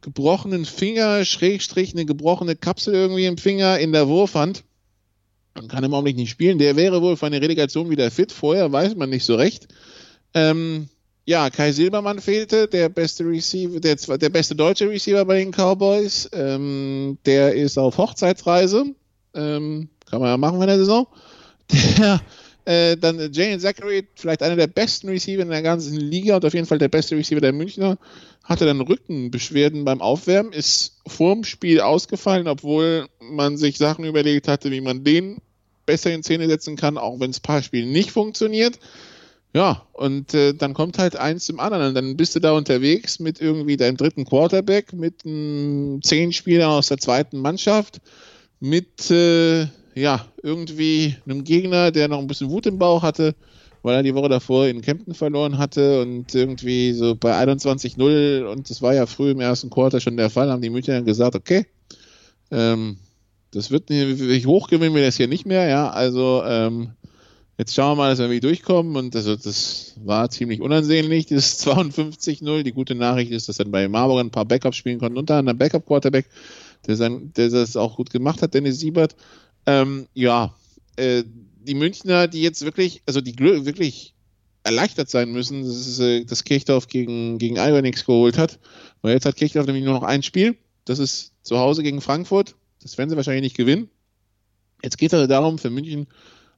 [0.00, 4.64] gebrochenen Finger, Schrägstrich, eine gebrochene Kapsel irgendwie im Finger in der Wurfhand
[5.58, 6.56] und kann im Augenblick nicht spielen.
[6.56, 8.32] Der wäre wohl für eine Relegation wieder fit.
[8.32, 9.68] Vorher weiß man nicht so recht.
[10.32, 10.88] Ähm,
[11.26, 16.30] ja, Kai Silbermann fehlte, der beste Receiver, der, der beste deutsche Receiver bei den Cowboys.
[16.32, 18.94] Ähm, der ist auf Hochzeitsreise.
[19.34, 21.06] Ähm, kann man ja machen in der Saison.
[21.98, 22.20] Der,
[22.64, 26.54] äh, dann Jane Zachary, vielleicht einer der besten Receiver in der ganzen Liga und auf
[26.54, 27.98] jeden Fall der beste Receiver der Münchner,
[28.44, 34.70] hatte dann Rückenbeschwerden beim Aufwärmen, ist vorm Spiel ausgefallen, obwohl man sich Sachen überlegt hatte,
[34.70, 35.38] wie man den
[35.86, 38.78] besser in Szene setzen kann, auch wenn es paar Spiele nicht funktioniert.
[39.54, 41.88] Ja, und äh, dann kommt halt eins zum anderen.
[41.88, 46.70] Und dann bist du da unterwegs mit irgendwie deinem dritten Quarterback, mit einem zehn Spielern
[46.70, 48.00] aus der zweiten Mannschaft,
[48.60, 53.34] mit äh, ja, irgendwie einem Gegner, der noch ein bisschen Wut im Bauch hatte,
[53.82, 58.68] weil er die Woche davor in Kempten verloren hatte und irgendwie so bei 21-0 und
[58.68, 61.66] das war ja früh im ersten Quarter schon der Fall, haben die Münchner gesagt, okay,
[62.50, 62.98] ähm,
[63.52, 66.90] das wird nicht, hoch gewinnen wir das hier nicht mehr, ja, also ähm,
[67.58, 71.58] Jetzt schauen wir mal, dass wir irgendwie durchkommen und also das war ziemlich unansehnlich, dieses
[71.66, 72.62] 52-0.
[72.62, 75.56] Die gute Nachricht ist, dass dann bei Marburg ein paar Backups spielen konnten, unter anderem
[75.56, 76.26] Backup-Quarterback,
[76.86, 79.16] der, der das auch gut gemacht hat, Dennis Siebert.
[79.64, 80.54] Ähm, ja,
[80.96, 81.24] äh,
[81.66, 84.14] die Münchner, die jetzt wirklich, also die wirklich
[84.62, 88.58] erleichtert sein müssen, dass, äh, dass Kirchdorf gegen, gegen Alba nichts geholt hat,
[89.00, 92.54] weil jetzt hat Kirchdorf nämlich nur noch ein Spiel, das ist zu Hause gegen Frankfurt,
[92.82, 93.88] das werden sie wahrscheinlich nicht gewinnen.
[94.82, 96.06] Jetzt geht es also darum, für München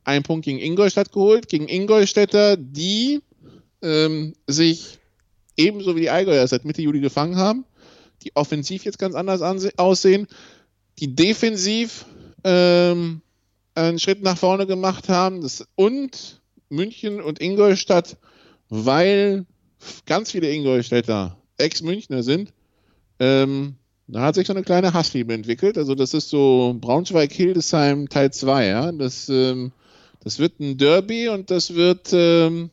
[0.09, 3.21] einen Punkt gegen Ingolstadt geholt, gegen Ingolstädter, die
[3.83, 4.99] ähm, sich
[5.57, 7.65] ebenso wie die Allgäuer seit Mitte Juli gefangen haben,
[8.23, 9.43] die offensiv jetzt ganz anders
[9.77, 10.27] aussehen,
[10.99, 12.07] die defensiv
[12.43, 13.21] ähm,
[13.75, 16.41] einen Schritt nach vorne gemacht haben das, und
[16.71, 18.17] München und Ingolstadt,
[18.71, 19.45] weil
[20.07, 22.53] ganz viele Ingolstädter Ex-Münchner sind,
[23.21, 25.77] ähm, da hat sich so eine kleine Hassliebe entwickelt.
[25.77, 28.93] Also das ist so Braunschweig-Hildesheim Teil 2, ja.
[28.93, 29.73] Das ähm,
[30.25, 32.71] das wird ein Derby und das wird ähm,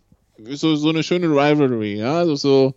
[0.52, 2.74] so, so eine schöne Rivalry, ja, also so,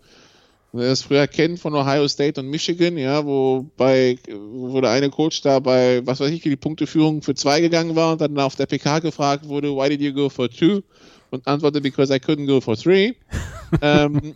[0.73, 4.19] wer es früher kennt von Ohio State und Michigan, ja, wo bei,
[4.53, 8.13] wo der eine Coach da bei, was weiß ich, die Punkteführung für zwei gegangen war
[8.13, 10.83] und dann auf der PK gefragt wurde, why did you go for two?
[11.31, 13.13] Und antwortete, because I couldn't go for three.
[13.83, 14.35] ähm,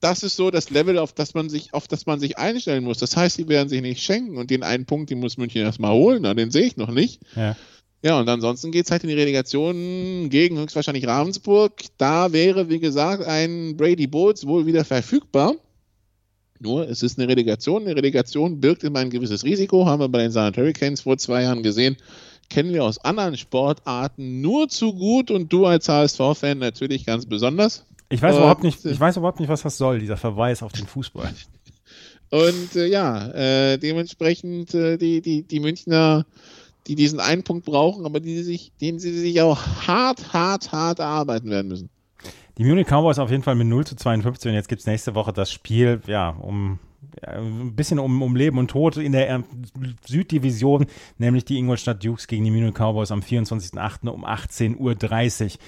[0.00, 2.98] das ist so das Level, auf das man sich, auf das man sich einstellen muss.
[2.98, 5.92] Das heißt, sie werden sich nicht schenken und den einen Punkt, den muss München erstmal
[5.92, 7.22] holen, den sehe ich noch nicht.
[7.34, 7.56] Ja.
[8.02, 11.72] Ja, und ansonsten geht es halt in die Relegation gegen höchstwahrscheinlich Ravensburg.
[11.98, 15.54] Da wäre, wie gesagt, ein Brady Bowles wohl wieder verfügbar.
[16.58, 17.82] Nur, es ist eine Relegation.
[17.82, 21.42] Eine Relegation birgt immer ein gewisses Risiko, haben wir bei den San Hurricanes vor zwei
[21.42, 21.96] Jahren gesehen.
[22.50, 27.86] Kennen wir aus anderen Sportarten nur zu gut und du als HSV-Fan natürlich ganz besonders.
[28.08, 30.72] Ich weiß, und, überhaupt nicht, ich weiß überhaupt nicht, was das soll, dieser Verweis auf
[30.72, 31.32] den Fußball.
[32.30, 36.24] Und äh, ja, äh, dementsprechend äh, die, die, die Münchner
[36.86, 40.98] die diesen einen Punkt brauchen, aber die sich, den sie sich auch hart, hart, hart
[40.98, 41.90] erarbeiten werden müssen.
[42.58, 45.14] Die Munich Cowboys auf jeden Fall mit 0 zu 52 und jetzt gibt es nächste
[45.14, 46.78] Woche das Spiel, ja, um
[47.22, 49.42] ja, ein bisschen um, um Leben und Tod in der äh,
[50.06, 50.86] Süddivision,
[51.18, 54.08] nämlich die Ingolstadt Dukes gegen die Munich Cowboys am 24.08.
[54.08, 55.58] um 18.30 Uhr.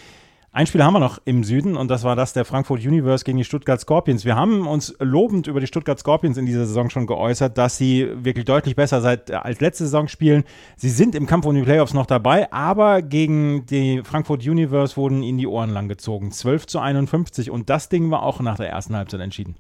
[0.55, 3.38] Ein Spiel haben wir noch im Süden und das war das der Frankfurt Universe gegen
[3.38, 4.25] die Stuttgart Scorpions.
[4.25, 8.07] Wir haben uns lobend über die Stuttgart Scorpions in dieser Saison schon geäußert, dass sie
[8.14, 10.45] wirklich deutlich besser seit, äh, als letzte Saison spielen.
[10.77, 15.25] Sie sind im Kampf um die Playoffs noch dabei, aber gegen die Frankfurt Universe wurden
[15.25, 16.31] ihnen die Ohren lang gezogen.
[16.31, 19.57] 12 zu 51 und das Ding war auch nach der ersten Halbzeit entschieden.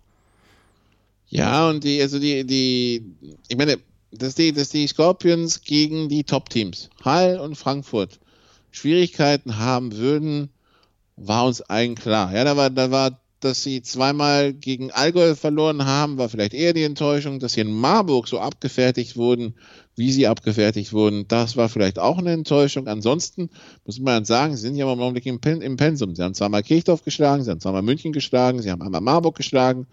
[1.26, 3.02] Ja, und die, also die, die,
[3.48, 3.78] ich meine,
[4.12, 8.20] dass die, dass die Scorpions gegen die Top-Teams, Hall und Frankfurt,
[8.70, 10.50] Schwierigkeiten haben würden,
[11.16, 12.34] war uns allen klar.
[12.34, 16.72] Ja, da war, da war, dass sie zweimal gegen Allgäu verloren haben, war vielleicht eher
[16.72, 19.54] die Enttäuschung, dass sie in Marburg so abgefertigt wurden,
[19.96, 22.88] wie sie abgefertigt wurden, das war vielleicht auch eine Enttäuschung.
[22.88, 23.50] Ansonsten
[23.84, 26.14] muss man sagen, sie sind ja im Augenblick im, Pen im Pensum.
[26.14, 29.86] Sie haben zweimal Kirchdorf geschlagen, sie haben zweimal München geschlagen, sie haben einmal Marburg geschlagen.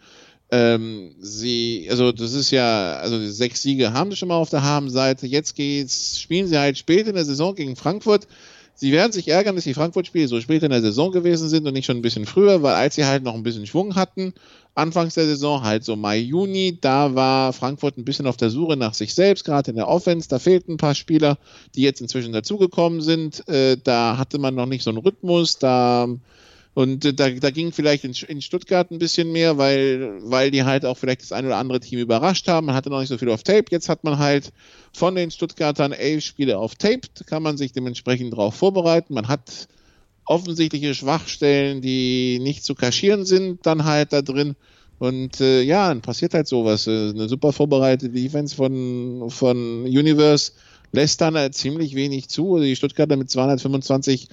[0.49, 4.63] Ähm, sie, also das ist ja, also sechs Siege haben sie schon mal auf der
[4.63, 5.27] Habenseite.
[5.27, 8.27] Jetzt geht's, spielen sie halt spät in der Saison gegen Frankfurt.
[8.82, 11.74] Sie werden sich ärgern, dass die Frankfurt-Spiele so spät in der Saison gewesen sind und
[11.74, 14.34] nicht schon ein bisschen früher, weil als sie halt noch ein bisschen Schwung hatten,
[14.74, 18.78] anfangs der Saison, halt so Mai, Juni, da war Frankfurt ein bisschen auf der Suche
[18.78, 20.28] nach sich selbst, gerade in der Offense.
[20.28, 21.38] Da fehlten ein paar Spieler,
[21.76, 23.48] die jetzt inzwischen dazugekommen sind.
[23.48, 26.08] Äh, da hatte man noch nicht so einen Rhythmus, da
[26.73, 30.63] und äh, da, da ging vielleicht in, in, Stuttgart ein bisschen mehr, weil, weil die
[30.63, 32.67] halt auch vielleicht das ein oder andere Team überrascht haben.
[32.67, 33.65] Man hatte noch nicht so viel auf Tape.
[33.71, 34.53] Jetzt hat man halt
[34.93, 37.01] von den Stuttgartern elf Spiele auf Tape.
[37.13, 39.13] Da kann man sich dementsprechend darauf vorbereiten.
[39.13, 39.67] Man hat
[40.25, 44.55] offensichtliche Schwachstellen, die nicht zu kaschieren sind, dann halt da drin.
[44.97, 46.88] Und äh, ja, dann passiert halt sowas.
[46.88, 50.53] Äh, eine super vorbereitete Defense von, von Universe
[50.93, 52.60] lässt dann halt ziemlich wenig zu.
[52.60, 54.29] Die Stuttgarter mit 225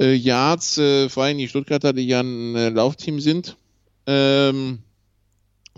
[0.00, 3.56] äh, Yards, äh, vor allem die Stuttgarter, die ja ein äh, Laufteam sind,
[4.06, 4.78] ähm,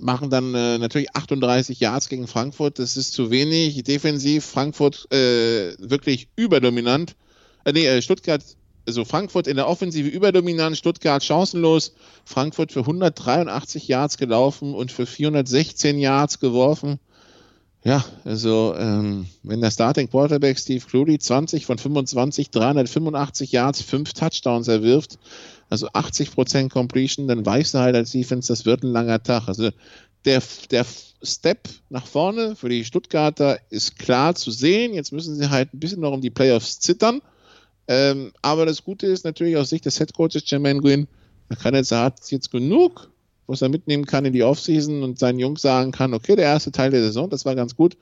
[0.00, 2.78] machen dann äh, natürlich 38 Yards gegen Frankfurt.
[2.78, 3.82] Das ist zu wenig.
[3.82, 7.16] Defensiv Frankfurt äh, wirklich überdominant.
[7.64, 8.42] Äh, nee, äh, Stuttgart,
[8.86, 11.94] also Frankfurt in der Offensive überdominant, Stuttgart chancenlos.
[12.24, 16.98] Frankfurt für 183 Yards gelaufen und für 416 Yards geworfen.
[17.84, 24.12] Ja, also ähm, wenn der Starting Quarterback Steve Cluey 20 von 25, 385 Yards, 5
[24.12, 25.18] Touchdowns erwirft,
[25.70, 29.48] also 80 Prozent Completion, dann weißt du halt als Defense, das wird ein langer Tag.
[29.48, 29.70] Also
[30.24, 30.84] der, der
[31.22, 34.94] Step nach vorne für die Stuttgarter ist klar zu sehen.
[34.94, 37.22] Jetzt müssen sie halt ein bisschen noch um die Playoffs zittern.
[37.86, 41.08] Ähm, aber das Gute ist natürlich aus Sicht des Headcoaches Jermaine Green,
[41.48, 43.10] er kann jetzt, er hat jetzt genug,
[43.48, 46.70] was er mitnehmen kann in die Offseason und seinen Jungs sagen kann, okay, der erste
[46.70, 47.96] Teil der Saison, das war ganz gut,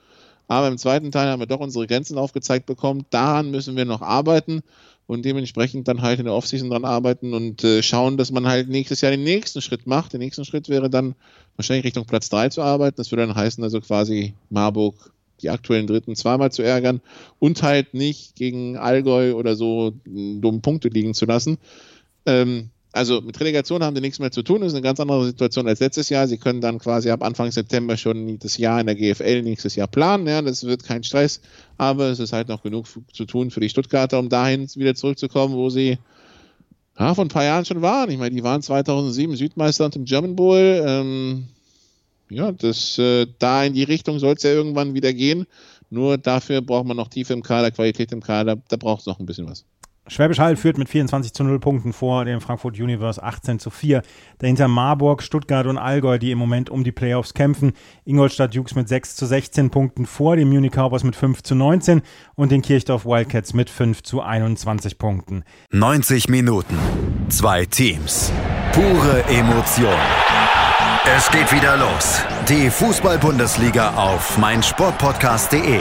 [0.48, 3.06] aber im zweiten Teil haben wir doch unsere Grenzen aufgezeigt bekommen.
[3.10, 4.62] Daran müssen wir noch arbeiten
[5.06, 8.68] und dementsprechend dann halt in der Offseason dran arbeiten und äh, schauen, dass man halt
[8.68, 10.12] nächstes Jahr den nächsten Schritt macht.
[10.12, 11.14] Der nächste Schritt wäre dann
[11.56, 12.96] wahrscheinlich Richtung Platz 3 zu arbeiten.
[12.96, 17.00] Das würde dann heißen, also quasi Marburg die aktuellen Dritten zweimal zu ärgern
[17.38, 21.58] und halt nicht gegen Allgäu oder so dumme Punkte liegen zu lassen.
[22.24, 24.60] Ähm, also mit Relegation haben die nichts mehr zu tun.
[24.60, 26.26] Das ist eine ganz andere Situation als letztes Jahr.
[26.26, 29.86] Sie können dann quasi ab Anfang September schon das Jahr in der GFL nächstes Jahr
[29.86, 30.26] planen.
[30.26, 31.40] Ja, das wird kein Stress,
[31.76, 35.54] aber es ist halt noch genug zu tun für die Stuttgarter, um dahin wieder zurückzukommen,
[35.54, 35.98] wo sie
[36.98, 38.10] ja, vor ein paar Jahren schon waren.
[38.10, 40.82] Ich meine, die waren 2007 Südmeister und im German Bowl.
[40.86, 41.48] Ähm,
[42.30, 45.46] ja, das, äh, da in die Richtung soll es ja irgendwann wieder gehen.
[45.90, 48.56] Nur dafür braucht man noch Tiefe im Kader, Qualität im Kader.
[48.68, 49.64] Da braucht es noch ein bisschen was.
[50.08, 54.02] Schwäbisch Hall führt mit 24 zu 0 Punkten vor dem Frankfurt Universe 18 zu 4.
[54.38, 57.72] Dahinter Marburg, Stuttgart und Allgäu, die im Moment um die Playoffs kämpfen.
[58.04, 62.02] Ingolstadt Jukes mit 6 zu 16 Punkten vor, dem Munich Cowboys mit 5 zu 19
[62.36, 65.42] und den Kirchdorf Wildcats mit 5 zu 21 Punkten.
[65.72, 66.78] 90 Minuten,
[67.28, 68.32] zwei Teams,
[68.72, 69.98] pure Emotion.
[71.16, 72.20] Es geht wieder los.
[72.48, 75.80] Die Fußball-Bundesliga auf meinsportpodcast.de.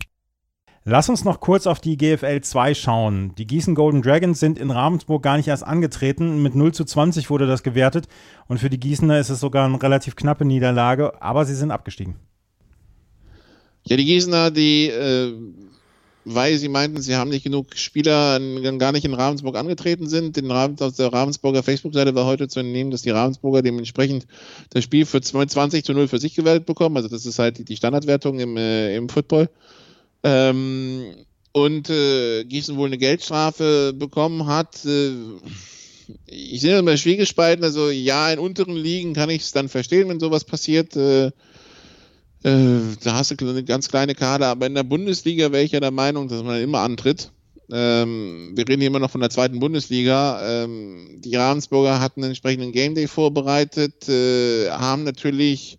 [0.83, 3.35] Lass uns noch kurz auf die GFL 2 schauen.
[3.37, 6.41] Die Gießen Golden Dragons sind in Ravensburg gar nicht erst angetreten.
[6.41, 8.07] Mit 0 zu 20 wurde das gewertet.
[8.47, 12.15] Und für die Gießener ist es sogar eine relativ knappe Niederlage, aber sie sind abgestiegen.
[13.85, 15.33] Ja, die Gießener, die, äh,
[16.25, 18.39] weil sie meinten, sie haben nicht genug Spieler,
[18.79, 20.35] gar nicht in Ravensburg angetreten sind.
[20.35, 24.25] Den Ravens, auf der Ravensburger Facebook-Seite war heute zu entnehmen, dass die Ravensburger dementsprechend
[24.71, 26.97] das Spiel für 20 zu 0 für sich gewählt bekommen.
[26.97, 29.47] Also das ist halt die Standardwertung im, äh, im Football.
[30.23, 31.15] Ähm,
[31.53, 34.85] und äh, Gießen wohl eine Geldstrafe bekommen hat.
[34.85, 35.11] Äh,
[36.25, 40.19] ich sehe immer Schwiegespalten, also ja, in unteren Ligen kann ich es dann verstehen, wenn
[40.19, 40.95] sowas passiert.
[40.95, 41.31] Äh,
[42.43, 45.79] äh, da hast du eine ganz kleine Kader, aber in der Bundesliga wäre ich ja
[45.79, 47.31] der Meinung, dass man immer antritt.
[47.71, 50.63] Ähm, wir reden hier immer noch von der zweiten Bundesliga.
[50.63, 55.77] Ähm, die Ravensburger hatten einen entsprechenden Game Day vorbereitet, äh, haben natürlich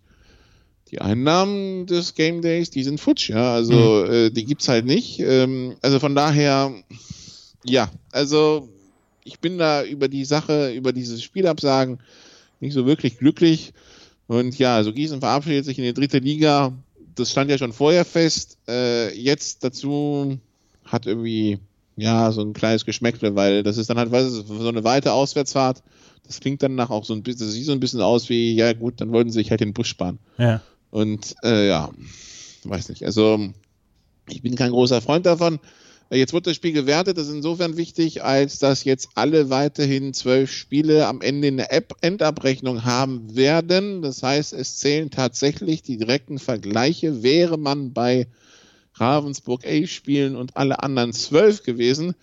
[0.93, 3.55] die Einnahmen des Game Days, die sind futsch, ja.
[3.55, 4.13] Also mhm.
[4.13, 5.19] äh, die gibt's halt nicht.
[5.19, 6.71] Ähm, also von daher,
[7.65, 8.69] ja, also
[9.23, 11.97] ich bin da über die Sache, über dieses Spielabsagen
[12.59, 13.73] nicht so wirklich glücklich.
[14.27, 16.73] Und ja, also Gießen verabschiedet sich in die dritte Liga.
[17.15, 18.59] Das stand ja schon vorher fest.
[18.67, 20.37] Äh, jetzt dazu
[20.85, 21.57] hat irgendwie
[21.95, 25.81] ja so ein kleines Geschmäckle, weil das ist dann halt was, so eine weite Auswärtsfahrt.
[26.27, 28.53] Das klingt dann nach auch so ein bisschen, das sieht so ein bisschen aus wie,
[28.53, 30.19] ja gut, dann wollten sie sich halt den Bus sparen.
[30.37, 30.61] Ja.
[30.93, 31.89] Und äh, ja,
[32.65, 33.03] weiß nicht.
[33.03, 33.49] Also
[34.29, 35.59] ich bin kein großer Freund davon.
[36.11, 37.17] Jetzt wird das Spiel gewertet.
[37.17, 41.73] Das ist insofern wichtig, als dass jetzt alle weiterhin zwölf Spiele am Ende in der
[41.73, 44.03] App Endabrechnung haben werden.
[44.03, 47.23] Das heißt, es zählen tatsächlich die direkten Vergleiche.
[47.23, 48.27] Wäre man bei
[48.93, 52.13] Ravensburg A spielen und alle anderen zwölf gewesen,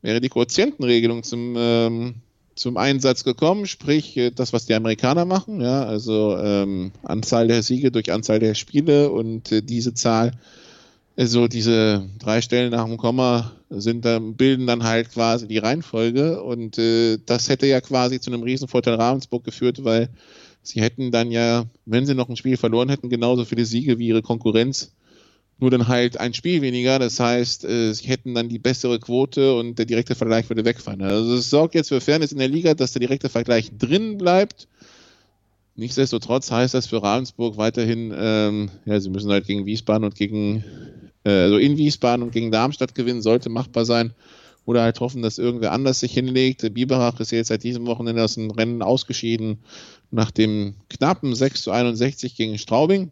[0.00, 2.14] wäre die Quotientenregelung zum ähm,
[2.54, 7.62] zum Einsatz gekommen, sprich äh, das, was die Amerikaner machen, ja, also ähm, Anzahl der
[7.62, 10.32] Siege durch Anzahl der Spiele und äh, diese Zahl,
[11.16, 16.42] also diese drei Stellen nach dem Komma sind dann, bilden dann halt quasi die Reihenfolge
[16.42, 20.08] und äh, das hätte ja quasi zu einem Riesenvorteil Ravensburg geführt, weil
[20.62, 24.08] sie hätten dann ja, wenn sie noch ein Spiel verloren hätten, genauso viele Siege wie
[24.08, 24.92] ihre Konkurrenz
[25.58, 26.98] nur dann halt ein Spiel weniger.
[26.98, 31.02] Das heißt, äh, sie hätten dann die bessere Quote und der direkte Vergleich würde wegfallen.
[31.02, 34.68] Also es sorgt jetzt für Fairness in der Liga, dass der direkte Vergleich drin bleibt.
[35.76, 40.64] Nichtsdestotrotz heißt das für Ravensburg weiterhin, ähm, ja, sie müssen halt gegen Wiesbaden und gegen,
[41.24, 44.14] äh, also in Wiesbaden und gegen Darmstadt gewinnen, sollte machbar sein.
[44.66, 46.72] Oder halt hoffen, dass irgendwer anders sich hinlegt.
[46.72, 49.58] Biberach ist jetzt seit diesem Wochenende aus dem Rennen ausgeschieden
[50.10, 53.10] nach dem knappen 6 zu 61 gegen Straubing.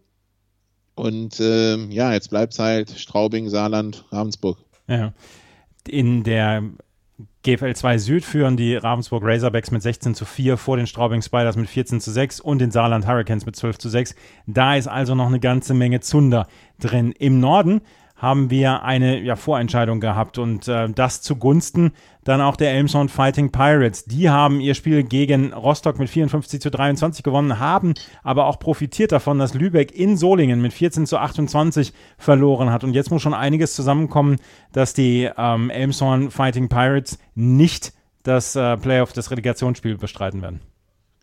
[0.95, 4.59] Und äh, ja, jetzt bleibt es halt Straubing, Saarland, Ravensburg.
[4.89, 5.13] Ja.
[5.89, 6.63] In der
[7.43, 11.57] GFL 2 Süd führen die Ravensburg Razorbacks mit 16 zu 4 vor den Straubing Spiders
[11.57, 14.15] mit 14 zu 6 und den Saarland Hurricanes mit 12 zu 6.
[14.47, 16.47] Da ist also noch eine ganze Menge Zunder
[16.79, 17.13] drin.
[17.19, 17.81] Im Norden
[18.23, 21.91] haben wir eine ja, Vorentscheidung gehabt und äh, das zugunsten
[22.23, 24.05] dann auch der Elmshorn Fighting Pirates.
[24.05, 29.11] Die haben ihr Spiel gegen Rostock mit 54 zu 23 gewonnen, haben aber auch profitiert
[29.11, 32.85] davon, dass Lübeck in Solingen mit 14 zu 28 verloren hat.
[32.85, 34.37] Und jetzt muss schon einiges zusammenkommen,
[34.73, 40.61] dass die ähm, Elmshorn Fighting Pirates nicht das äh, Playoff, das Relegationsspiel bestreiten werden.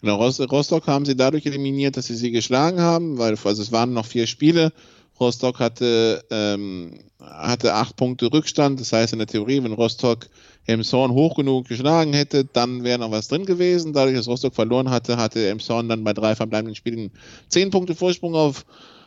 [0.02, 3.94] Genau, Rostock haben sie dadurch eliminiert, dass sie sie geschlagen haben, weil also es waren
[3.94, 4.74] noch vier Spiele.
[5.20, 8.80] Rostock hatte, ähm, hatte acht Punkte Rückstand.
[8.80, 10.28] Das heißt in der Theorie, wenn Rostock
[10.66, 13.94] Elmshorn hoch genug geschlagen hätte, dann wäre noch was drin gewesen.
[13.94, 17.12] Dadurch, dass Rostock verloren hatte, hatte Elmshorn dann bei drei verbleibenden Spielen
[17.48, 18.66] zehn Punkte Vorsprung auf,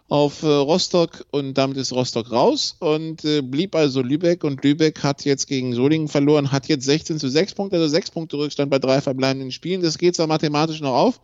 [0.09, 5.03] auf äh, Rostock und damit ist Rostock raus und äh, blieb also Lübeck und Lübeck
[5.03, 8.70] hat jetzt gegen Solingen verloren, hat jetzt 16 zu 6 Punkte, also 6 Punkte Rückstand
[8.70, 9.83] bei drei verbleibenden Spielen.
[9.83, 11.20] Das geht zwar mathematisch noch auf,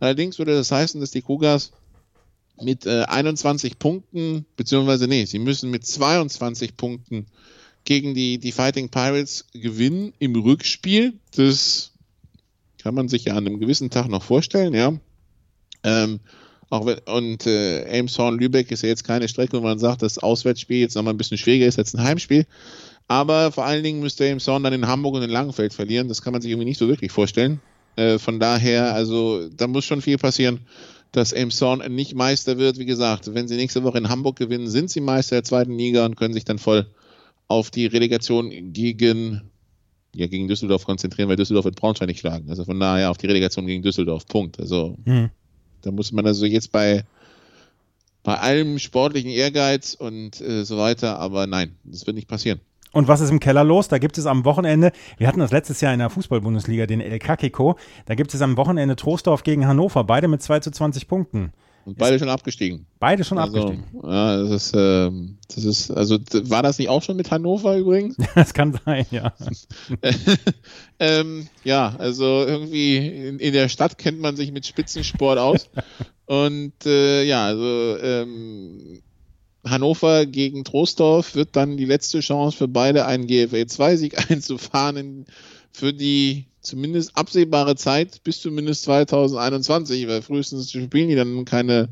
[0.00, 1.70] allerdings würde das heißen, dass die Kugas
[2.62, 7.26] mit äh, 21 Punkten, beziehungsweise nee, sie müssen mit 22 Punkten
[7.84, 11.14] gegen die, die Fighting Pirates gewinnen im Rückspiel.
[11.34, 11.92] Das
[12.78, 14.92] kann man sich ja an einem gewissen Tag noch vorstellen, ja.
[15.82, 16.20] Ähm,
[16.68, 20.18] auch wenn, und äh, Elmshorn Lübeck ist ja jetzt keine Strecke, wo man sagt, das
[20.18, 22.46] Auswärtsspiel jetzt nochmal ein bisschen schwieriger ist als ein Heimspiel.
[23.08, 26.08] Aber vor allen Dingen müsste Elmshorn dann in Hamburg und in Langenfeld verlieren.
[26.08, 27.60] Das kann man sich irgendwie nicht so wirklich vorstellen.
[27.94, 30.66] Äh, von daher, also da muss schon viel passieren
[31.16, 32.78] dass Elmshorn nicht Meister wird.
[32.78, 36.04] Wie gesagt, wenn sie nächste Woche in Hamburg gewinnen, sind sie Meister der zweiten Liga
[36.04, 36.86] und können sich dann voll
[37.48, 39.40] auf die Relegation gegen,
[40.14, 42.50] ja, gegen Düsseldorf konzentrieren, weil Düsseldorf wird Braunschweig nicht schlagen.
[42.50, 44.26] Also von daher auf die Relegation gegen Düsseldorf.
[44.26, 44.60] Punkt.
[44.60, 45.30] Also mhm.
[45.80, 47.04] da muss man also jetzt bei,
[48.22, 52.60] bei allem sportlichen Ehrgeiz und äh, so weiter, aber nein, das wird nicht passieren.
[52.96, 53.88] Und was ist im Keller los?
[53.88, 57.18] Da gibt es am Wochenende, wir hatten das letztes Jahr in der Fußball-Bundesliga, den El
[57.18, 61.52] Kakiko, da gibt es am Wochenende Troisdorf gegen Hannover, beide mit 2 zu 20 Punkten.
[61.84, 62.86] Und beide ist, schon abgestiegen.
[62.98, 63.84] Beide schon also, abgestiegen.
[64.02, 65.10] Ja, das ist, äh,
[65.54, 68.16] das ist, also war das nicht auch schon mit Hannover übrigens?
[68.34, 69.34] das kann sein, ja.
[70.98, 75.68] ähm, ja, also irgendwie in, in, der Stadt kennt man sich mit Spitzensport aus.
[76.24, 79.02] Und äh, ja, also ähm,
[79.68, 85.26] Hannover gegen Troisdorf wird dann die letzte Chance für beide, einen GFL 2-Sieg einzufahren
[85.72, 91.90] für die zumindest absehbare Zeit bis zumindest 2021, weil frühestens spielen die dann keine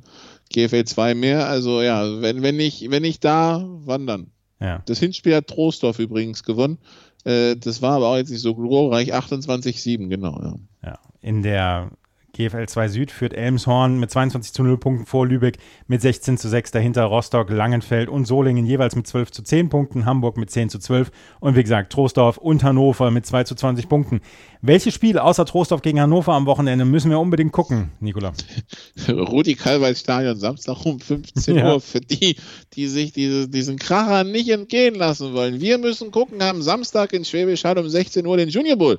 [0.53, 1.49] GFL 2 mehr.
[1.49, 4.31] Also ja, wenn, wenn ich, wenn ich da, wandern.
[4.61, 4.83] Ja.
[4.87, 6.79] Das Hinspiel hat Troisdorf übrigens gewonnen.
[7.25, 9.15] Äh, das war aber auch jetzt nicht so glorreich.
[9.15, 10.55] 28-7, genau, ja.
[10.91, 11.91] Ja, in der
[12.35, 16.49] GFL 2 Süd führt Elmshorn mit 22 zu 0 Punkten vor Lübeck mit 16 zu
[16.49, 20.69] 6 dahinter Rostock, Langenfeld und Solingen jeweils mit 12 zu 10 Punkten, Hamburg mit 10
[20.69, 24.21] zu 12 und wie gesagt Troisdorf und Hannover mit 2 zu 20 Punkten.
[24.61, 28.33] Welches Spiel außer Troisdorf gegen Hannover am Wochenende müssen wir unbedingt gucken, Nikola?
[29.09, 31.75] Rudi Kalweis Stadion Samstag um 15 ja.
[31.75, 32.37] Uhr für die,
[32.75, 35.61] die sich diese, diesen Kracher nicht entgehen lassen wollen.
[35.61, 38.99] Wir müssen gucken am Samstag in Schwäbisch Hall um 16 Uhr den Junior Bowl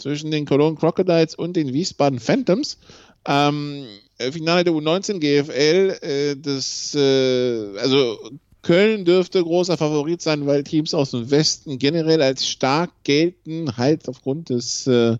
[0.00, 2.78] zwischen den Cologne Crocodiles und den Wiesbaden Phantoms.
[3.26, 3.84] Ähm,
[4.18, 8.18] Finale der U19 GFL, äh, das, äh, also
[8.62, 14.08] Köln dürfte großer Favorit sein, weil Teams aus dem Westen generell als stark gelten, halt
[14.08, 15.16] aufgrund des äh,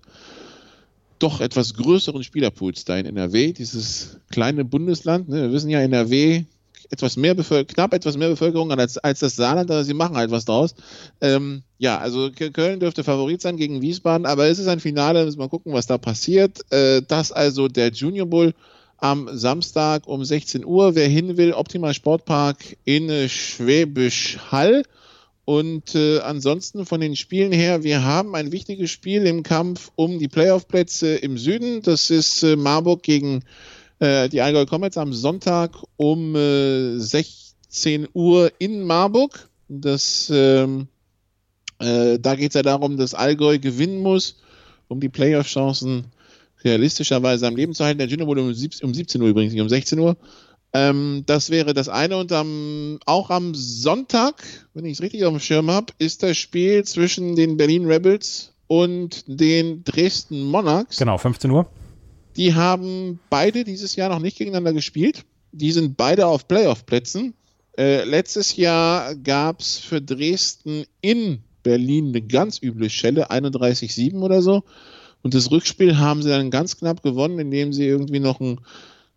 [1.18, 5.28] doch etwas größeren Spielerpools da in NRW, dieses kleine Bundesland.
[5.28, 5.42] Ne?
[5.42, 6.44] Wir wissen ja, NRW
[6.90, 10.44] etwas mehr knapp etwas mehr Bevölkerung als, als das Saarland, aber sie machen halt was
[10.44, 10.74] draus.
[11.20, 15.38] Ähm, ja, also Köln dürfte Favorit sein gegen Wiesbaden, aber es ist ein Finale, müssen
[15.38, 16.60] wir gucken, was da passiert.
[16.72, 18.54] Äh, das also der Junior Bull
[18.98, 20.94] am Samstag um 16 Uhr.
[20.94, 24.82] Wer hin will, Optimal Sportpark in Schwäbisch Hall.
[25.46, 30.18] Und äh, ansonsten von den Spielen her, wir haben ein wichtiges Spiel im Kampf um
[30.18, 31.82] die Playoff-Plätze im Süden.
[31.82, 33.42] Das ist äh, Marburg gegen äh,
[34.00, 39.50] die Allgäu Comets am Sonntag um äh, 16 Uhr in Marburg.
[39.68, 40.88] Das, ähm,
[41.78, 44.40] äh, da geht es ja darum, dass Allgäu gewinnen muss,
[44.88, 46.06] um die Playoff-Chancen
[46.64, 47.98] realistischerweise am Leben zu halten.
[47.98, 50.16] Der Junior wurde um, 17 Uhr übrigens, nicht um 16 Uhr.
[50.72, 52.16] Ähm, das wäre das eine.
[52.16, 54.42] Und am, auch am Sonntag,
[54.74, 58.52] wenn ich es richtig auf dem Schirm habe, ist das Spiel zwischen den Berlin Rebels
[58.66, 60.98] und den Dresden Monarchs.
[60.98, 61.66] Genau, 15 Uhr.
[62.40, 65.26] Die haben beide dieses Jahr noch nicht gegeneinander gespielt.
[65.52, 67.34] Die sind beide auf Playoff-Plätzen.
[67.76, 74.40] Äh, letztes Jahr gab es für Dresden in Berlin eine ganz üble Schelle, 31-7 oder
[74.40, 74.62] so.
[75.22, 78.58] Und das Rückspiel haben sie dann ganz knapp gewonnen, indem sie irgendwie noch ein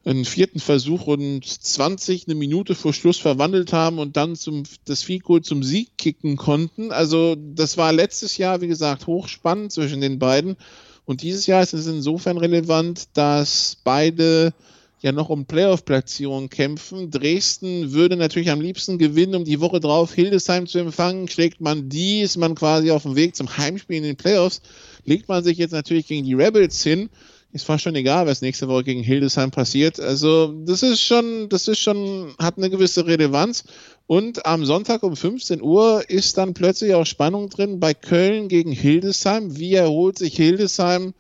[0.06, 5.04] einen vierten Versuch und 20 eine Minute vor Schluss verwandelt haben und dann zum, das
[5.04, 6.92] Fico zum Sieg kicken konnten.
[6.92, 10.58] Also das war letztes Jahr, wie gesagt, hochspannend zwischen den beiden.
[11.06, 14.54] Und dieses Jahr ist es insofern relevant, dass beide
[15.02, 17.12] ja noch um Playoff-Platzierungen kämpfen.
[17.12, 21.28] Dresden würde natürlich am liebsten gewinnen, um die Woche drauf Hildesheim zu empfangen.
[21.28, 24.62] Schlägt man die, ist man quasi auf dem Weg zum Heimspiel in den Playoffs.
[25.04, 27.10] Legt man sich jetzt natürlich gegen die Rebels hin,
[27.54, 30.00] ist fast schon egal, was nächste Woche gegen Hildesheim passiert.
[30.00, 33.64] Also, das ist schon, das ist schon, hat eine gewisse Relevanz.
[34.08, 38.72] Und am Sonntag um 15 Uhr ist dann plötzlich auch Spannung drin bei Köln gegen
[38.72, 39.56] Hildesheim.
[39.56, 41.14] Wie erholt sich Hildesheim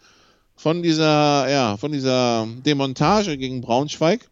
[0.55, 4.27] von dieser, ja, von dieser Demontage gegen Braunschweig?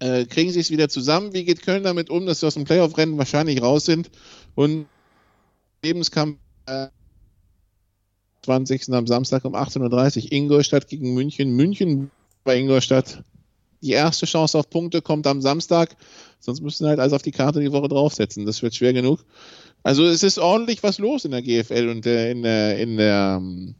[0.00, 1.32] Äh, kriegen sie es wieder zusammen?
[1.32, 4.10] Wie geht Köln damit um, dass sie aus dem Playoff-Rennen wahrscheinlich raus sind?
[4.56, 4.86] Und
[5.84, 6.88] Lebenskampf äh,
[8.44, 8.92] 20.
[8.92, 11.56] am Samstag um 18.30 Uhr Ingolstadt gegen München.
[11.56, 12.10] München
[12.44, 13.22] bei Ingolstadt.
[13.82, 15.96] Die erste Chance auf Punkte kommt am Samstag.
[16.40, 18.46] Sonst müssen halt alles auf die Karte die Woche draufsetzen.
[18.46, 19.24] Das wird schwer genug.
[19.82, 23.38] Also es ist ordentlich was los in der GFL und der, in der, in der,
[23.40, 23.74] ähm,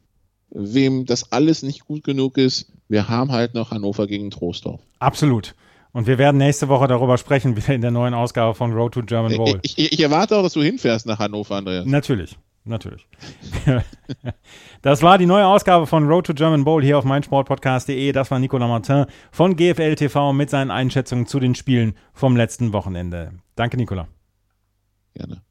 [0.50, 4.80] wem das alles nicht gut genug ist, wir haben halt noch Hannover gegen Trostorf.
[4.98, 5.54] Absolut.
[5.92, 9.02] Und wir werden nächste Woche darüber sprechen, wieder in der neuen Ausgabe von Road to
[9.02, 9.58] German Bowl.
[9.62, 11.86] Ich, ich, ich erwarte auch, dass du hinfährst nach Hannover, Andreas.
[11.86, 12.36] Natürlich.
[12.66, 13.06] Natürlich.
[14.82, 18.12] das war die neue Ausgabe von Road to German Bowl hier auf meinsportpodcast.de.
[18.12, 22.72] Das war Nicolas Martin von GFL TV mit seinen Einschätzungen zu den Spielen vom letzten
[22.72, 23.32] Wochenende.
[23.54, 24.06] Danke, Nicolas.
[25.14, 25.42] Gerne.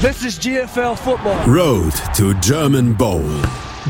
[0.00, 1.36] This is GFL Football.
[1.46, 3.24] Road to German Bowl.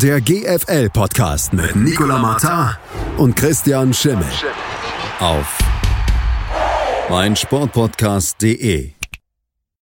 [0.02, 2.76] Der GFL Podcast mit Nicolas Martin
[3.18, 4.26] und Christian Schimmel.
[5.20, 5.58] Auf
[7.08, 8.97] meinsportpodcast.de.